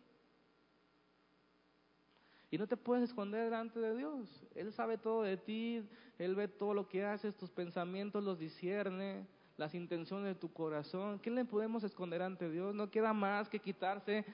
Y 2.51 2.57
no 2.57 2.67
te 2.67 2.77
puedes 2.77 3.05
esconder 3.05 3.45
delante 3.45 3.79
de 3.79 3.95
Dios. 3.97 4.29
Él 4.53 4.71
sabe 4.73 4.97
todo 4.97 5.23
de 5.23 5.37
ti, 5.37 5.87
Él 6.19 6.35
ve 6.35 6.47
todo 6.47 6.73
lo 6.73 6.87
que 6.87 7.03
haces, 7.03 7.35
tus 7.35 7.49
pensamientos 7.49 8.23
los 8.23 8.37
discierne, 8.37 9.25
las 9.57 9.73
intenciones 9.73 10.27
de 10.27 10.35
tu 10.35 10.53
corazón. 10.53 11.19
¿Qué 11.19 11.31
le 11.31 11.45
podemos 11.45 11.83
esconder 11.83 12.21
ante 12.21 12.49
Dios? 12.49 12.75
No 12.75 12.91
queda 12.91 13.11
más 13.13 13.49
que 13.49 13.59
quitarse 13.59 14.25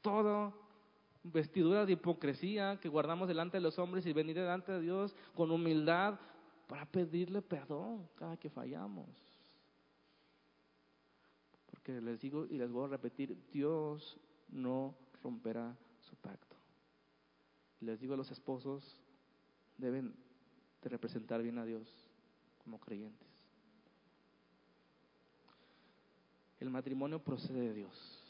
todo, 0.00 0.52
vestiduras 1.22 1.86
de 1.86 1.92
hipocresía 1.94 2.78
que 2.80 2.88
guardamos 2.88 3.28
delante 3.28 3.56
de 3.56 3.62
los 3.62 3.78
hombres 3.78 4.04
y 4.06 4.12
venir 4.12 4.36
delante 4.36 4.72
de 4.72 4.80
Dios 4.80 5.14
con 5.34 5.50
humildad 5.50 6.18
para 6.66 6.86
pedirle 6.86 7.42
perdón 7.42 8.08
cada 8.16 8.36
que 8.36 8.50
fallamos. 8.50 9.08
Porque 11.66 12.00
les 12.00 12.20
digo 12.20 12.46
y 12.46 12.56
les 12.56 12.70
voy 12.70 12.84
a 12.84 12.88
repetir, 12.88 13.36
Dios 13.52 14.18
no 14.48 14.94
romperá 15.22 15.76
su 16.00 16.16
pacto 16.16 16.54
les 17.84 18.00
digo 18.00 18.14
a 18.14 18.16
los 18.16 18.30
esposos, 18.30 18.82
deben 19.76 20.14
de 20.82 20.88
representar 20.88 21.42
bien 21.42 21.58
a 21.58 21.64
Dios 21.64 21.86
como 22.58 22.78
creyentes. 22.80 23.28
El 26.60 26.70
matrimonio 26.70 27.18
procede 27.18 27.60
de 27.60 27.74
Dios. 27.74 28.20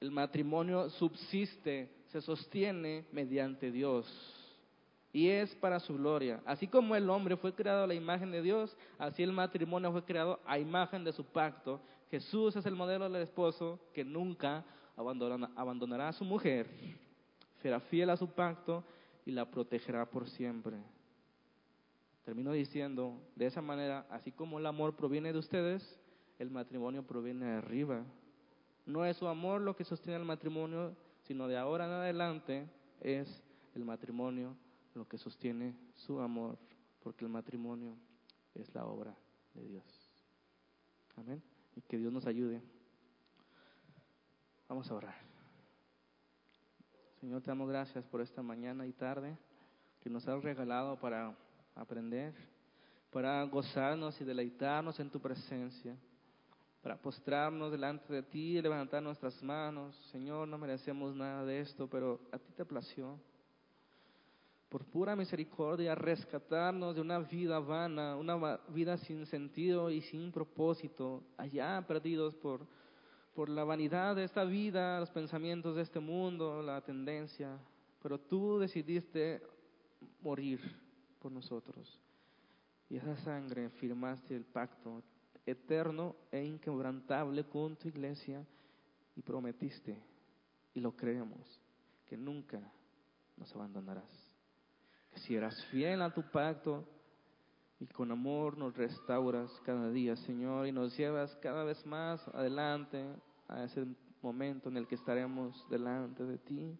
El 0.00 0.10
matrimonio 0.10 0.90
subsiste, 0.90 1.90
se 2.08 2.20
sostiene 2.20 3.06
mediante 3.12 3.70
Dios. 3.70 4.06
Y 5.12 5.28
es 5.28 5.54
para 5.56 5.80
su 5.80 5.94
gloria. 5.96 6.40
Así 6.44 6.66
como 6.66 6.94
el 6.94 7.10
hombre 7.10 7.36
fue 7.36 7.54
creado 7.54 7.84
a 7.84 7.86
la 7.86 7.94
imagen 7.94 8.30
de 8.30 8.42
Dios, 8.42 8.76
así 8.98 9.22
el 9.22 9.32
matrimonio 9.32 9.90
fue 9.90 10.04
creado 10.04 10.40
a 10.46 10.58
imagen 10.58 11.04
de 11.04 11.12
su 11.12 11.24
pacto. 11.24 11.80
Jesús 12.10 12.54
es 12.56 12.66
el 12.66 12.76
modelo 12.76 13.08
del 13.08 13.22
esposo 13.22 13.78
que 13.92 14.04
nunca 14.04 14.64
abandonará 15.56 16.08
a 16.08 16.12
su 16.12 16.24
mujer 16.24 16.68
será 17.62 17.80
fiel 17.80 18.10
a 18.10 18.16
su 18.16 18.28
pacto 18.28 18.84
y 19.24 19.30
la 19.30 19.50
protegerá 19.50 20.06
por 20.06 20.28
siempre. 20.28 20.76
Termino 22.24 22.52
diciendo, 22.52 23.18
de 23.36 23.46
esa 23.46 23.60
manera, 23.60 24.06
así 24.10 24.32
como 24.32 24.58
el 24.58 24.66
amor 24.66 24.94
proviene 24.96 25.32
de 25.32 25.38
ustedes, 25.38 25.98
el 26.38 26.50
matrimonio 26.50 27.02
proviene 27.02 27.46
de 27.46 27.56
arriba. 27.58 28.04
No 28.86 29.04
es 29.04 29.16
su 29.16 29.26
amor 29.26 29.60
lo 29.60 29.76
que 29.76 29.84
sostiene 29.84 30.18
el 30.18 30.24
matrimonio, 30.24 30.94
sino 31.22 31.48
de 31.48 31.56
ahora 31.56 31.86
en 31.86 31.92
adelante 31.92 32.66
es 33.00 33.42
el 33.74 33.84
matrimonio 33.84 34.56
lo 35.00 35.08
que 35.08 35.16
sostiene 35.16 35.74
su 35.94 36.20
amor, 36.20 36.58
porque 37.02 37.24
el 37.24 37.30
matrimonio 37.30 37.96
es 38.54 38.72
la 38.74 38.84
obra 38.84 39.16
de 39.54 39.64
Dios. 39.64 40.12
Amén. 41.16 41.42
Y 41.74 41.80
que 41.80 41.96
Dios 41.96 42.12
nos 42.12 42.26
ayude. 42.26 42.62
Vamos 44.68 44.90
a 44.90 44.94
orar. 44.94 45.16
Señor, 47.18 47.40
te 47.40 47.50
damos 47.50 47.66
gracias 47.70 48.04
por 48.04 48.20
esta 48.20 48.42
mañana 48.42 48.86
y 48.86 48.92
tarde 48.92 49.38
que 50.02 50.10
nos 50.10 50.28
has 50.28 50.42
regalado 50.42 51.00
para 51.00 51.34
aprender, 51.74 52.34
para 53.10 53.42
gozarnos 53.44 54.20
y 54.20 54.24
deleitarnos 54.24 55.00
en 55.00 55.08
tu 55.08 55.18
presencia, 55.18 55.96
para 56.82 57.00
postrarnos 57.00 57.72
delante 57.72 58.12
de 58.12 58.22
ti 58.22 58.58
y 58.58 58.60
levantar 58.60 59.02
nuestras 59.02 59.42
manos. 59.42 59.96
Señor, 60.12 60.46
no 60.46 60.58
merecemos 60.58 61.16
nada 61.16 61.46
de 61.46 61.60
esto, 61.60 61.88
pero 61.88 62.20
a 62.32 62.38
ti 62.38 62.52
te 62.52 62.66
plació. 62.66 63.18
Por 64.70 64.86
pura 64.86 65.14
misericordia, 65.14 65.94
rescatarnos 65.94 66.94
de 66.94 67.02
una 67.02 67.18
vida 67.18 67.58
vana, 67.58 68.16
una 68.16 68.56
vida 68.68 68.96
sin 68.96 69.26
sentido 69.26 69.90
y 69.90 70.00
sin 70.00 70.32
propósito, 70.32 71.22
allá 71.36 71.84
perdidos 71.86 72.34
por 72.36 72.66
por 73.34 73.48
la 73.48 73.64
vanidad 73.64 74.16
de 74.16 74.24
esta 74.24 74.44
vida, 74.44 74.98
los 75.00 75.10
pensamientos 75.10 75.76
de 75.76 75.82
este 75.82 76.00
mundo, 76.00 76.62
la 76.62 76.80
tendencia, 76.80 77.58
pero 78.02 78.18
tú 78.18 78.58
decidiste 78.58 79.42
morir 80.20 80.60
por 81.18 81.30
nosotros. 81.32 82.00
Y 82.88 82.96
esa 82.96 83.16
sangre 83.18 83.70
firmaste 83.70 84.34
el 84.34 84.44
pacto 84.44 85.02
eterno 85.46 86.16
e 86.30 86.44
inquebrantable 86.44 87.44
con 87.44 87.76
tu 87.76 87.88
iglesia 87.88 88.44
y 89.14 89.22
prometiste, 89.22 89.96
y 90.74 90.80
lo 90.80 90.96
creemos, 90.96 91.60
que 92.06 92.16
nunca 92.16 92.60
nos 93.36 93.54
abandonarás. 93.54 94.19
Que 95.12 95.18
si 95.20 95.34
eras 95.34 95.64
fiel 95.66 96.02
a 96.02 96.12
tu 96.12 96.22
pacto 96.30 96.84
y 97.80 97.86
con 97.86 98.10
amor 98.12 98.58
nos 98.58 98.76
restauras 98.76 99.50
cada 99.64 99.90
día, 99.90 100.16
Señor, 100.16 100.66
y 100.66 100.72
nos 100.72 100.96
llevas 100.96 101.34
cada 101.36 101.64
vez 101.64 101.84
más 101.86 102.26
adelante 102.28 103.04
a 103.48 103.64
ese 103.64 103.86
momento 104.22 104.68
en 104.68 104.76
el 104.76 104.86
que 104.86 104.94
estaremos 104.94 105.66
delante 105.70 106.24
de 106.24 106.38
ti, 106.38 106.78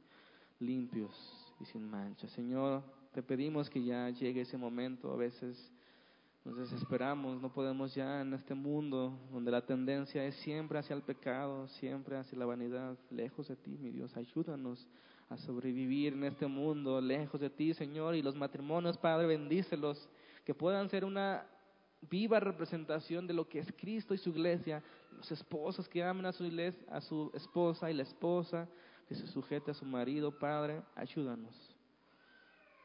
limpios 0.59 1.11
y 1.59 1.65
sin 1.65 1.91
mancha. 1.91 2.29
Señor, 2.29 2.83
te 3.13 3.23
pedimos 3.23 3.69
que 3.71 3.83
ya 3.83 4.11
llegue 4.11 4.43
ese 4.43 4.57
momento. 4.57 5.13
A 5.13 5.17
veces 5.17 5.73
nos 6.45 6.57
desesperamos, 6.57 7.41
no 7.41 7.53
podemos 7.53 7.95
ya 7.95 8.21
en 8.21 8.35
este 8.35 8.55
mundo 8.55 9.19
donde 9.33 9.51
la 9.51 9.65
tendencia 9.65 10.25
es 10.25 10.37
siempre 10.37 10.79
hacia 10.79 10.97
el 10.97 11.03
pecado, 11.03 11.69
siempre 11.69 12.17
hacia 12.17 12.39
la 12.39 12.47
vanidad, 12.47 12.97
lejos 13.11 13.49
de 13.49 13.57
ti, 13.57 13.77
mi 13.79 13.91
Dios. 13.91 14.17
Ayúdanos 14.17 14.87
a 15.31 15.37
sobrevivir 15.39 16.13
en 16.13 16.25
este 16.25 16.47
mundo, 16.47 17.01
lejos 17.01 17.41
de 17.41 17.49
ti, 17.49 17.73
Señor. 17.73 18.17
Y 18.17 18.23
los 18.23 18.35
matrimonios, 18.35 18.99
Padre, 18.99 19.29
bendícelos, 19.29 20.09
que 20.45 20.55
puedan 20.55 20.89
ser 20.91 21.05
una 21.05 21.47
viva 22.11 22.41
representación 22.41 23.27
de 23.27 23.35
lo 23.35 23.49
que 23.49 23.61
es 23.61 23.73
Cristo 23.79 24.13
y 24.13 24.19
su 24.19 24.31
iglesia, 24.31 24.83
los 25.17 25.31
esposos 25.31 25.89
que 25.89 26.03
amen 26.03 26.27
a 26.27 26.33
su, 26.33 26.45
iglesia, 26.45 26.83
a 26.91 27.01
su 27.01 27.31
esposa 27.33 27.91
y 27.91 27.95
la 27.95 28.03
esposa 28.03 28.69
que 29.09 29.15
se 29.15 29.27
sujete 29.29 29.71
a 29.71 29.75
su 29.75 29.85
marido, 29.85 30.37
Padre, 30.37 30.83
ayúdanos. 30.97 31.55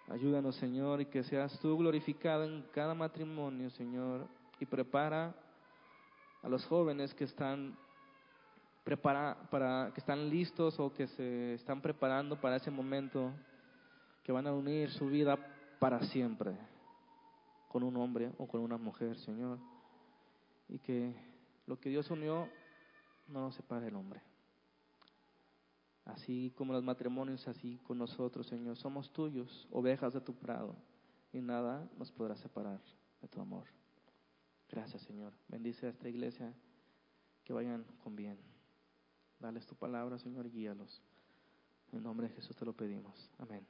Ayúdanos, 0.08 0.56
Señor, 0.58 1.02
y 1.02 1.06
que 1.08 1.24
seas 1.24 1.60
tú 1.60 1.76
glorificado 1.78 2.44
en 2.44 2.64
cada 2.74 2.94
matrimonio, 2.94 3.72
Señor, 3.72 4.28
y 4.60 4.66
prepara 4.66 5.36
a 6.44 6.50
los 6.50 6.64
jóvenes 6.66 7.16
que 7.16 7.24
están 7.24 7.76
prepara, 8.86 9.36
para 9.50 9.92
que 9.94 10.00
están 10.00 10.30
listos 10.30 10.80
o 10.80 10.94
que 10.94 11.08
se 11.08 11.56
están 11.56 11.82
preparando 11.82 12.40
para 12.40 12.56
ese 12.56 12.72
momento 12.72 13.34
que 14.24 14.32
van 14.32 14.48
a 14.48 14.54
unir 14.54 14.92
su 14.92 15.08
vida 15.08 15.38
para 15.80 16.00
siempre 16.06 16.56
con 17.68 17.84
un 17.84 17.98
hombre 17.98 18.32
o 18.38 18.48
con 18.48 18.62
una 18.62 18.78
mujer, 18.78 19.18
Señor. 19.18 19.60
Y 20.70 20.80
que 20.80 21.14
lo 21.66 21.80
que 21.80 21.90
Dios 21.90 22.10
unió 22.10 22.48
no 23.28 23.42
nos 23.42 23.56
separe 23.56 23.88
el 23.88 23.96
hombre. 23.96 24.22
Así 26.06 26.54
como 26.56 26.72
los 26.72 26.84
matrimonios, 26.84 27.48
así 27.48 27.80
con 27.84 27.98
nosotros, 27.98 28.48
Señor. 28.48 28.78
Somos 28.78 29.12
tuyos, 29.12 29.68
ovejas 29.72 30.14
de 30.14 30.22
tu 30.22 30.36
prado, 30.36 30.76
y 31.34 31.42
nada 31.42 31.90
nos 31.98 32.12
podrá 32.12 32.38
separar 32.38 32.80
de 33.22 33.28
tu 33.28 33.42
amor. 33.42 33.66
Gracias, 34.70 35.02
Señor. 35.02 35.34
Bendice 35.48 35.88
a 35.88 35.90
esta 35.90 36.08
iglesia, 36.08 36.54
que 37.44 37.54
vayan 37.54 37.84
con 38.04 38.16
bien. 38.16 38.55
Dales 39.40 39.66
tu 39.66 39.76
palabra, 39.76 40.18
Señor, 40.18 40.50
guíalos. 40.50 41.02
En 41.92 42.04
nombre 42.04 42.28
de 42.28 42.36
Jesús 42.36 42.56
te 42.56 42.66
lo 42.66 42.74
pedimos. 42.74 43.30
Amén. 43.38 43.66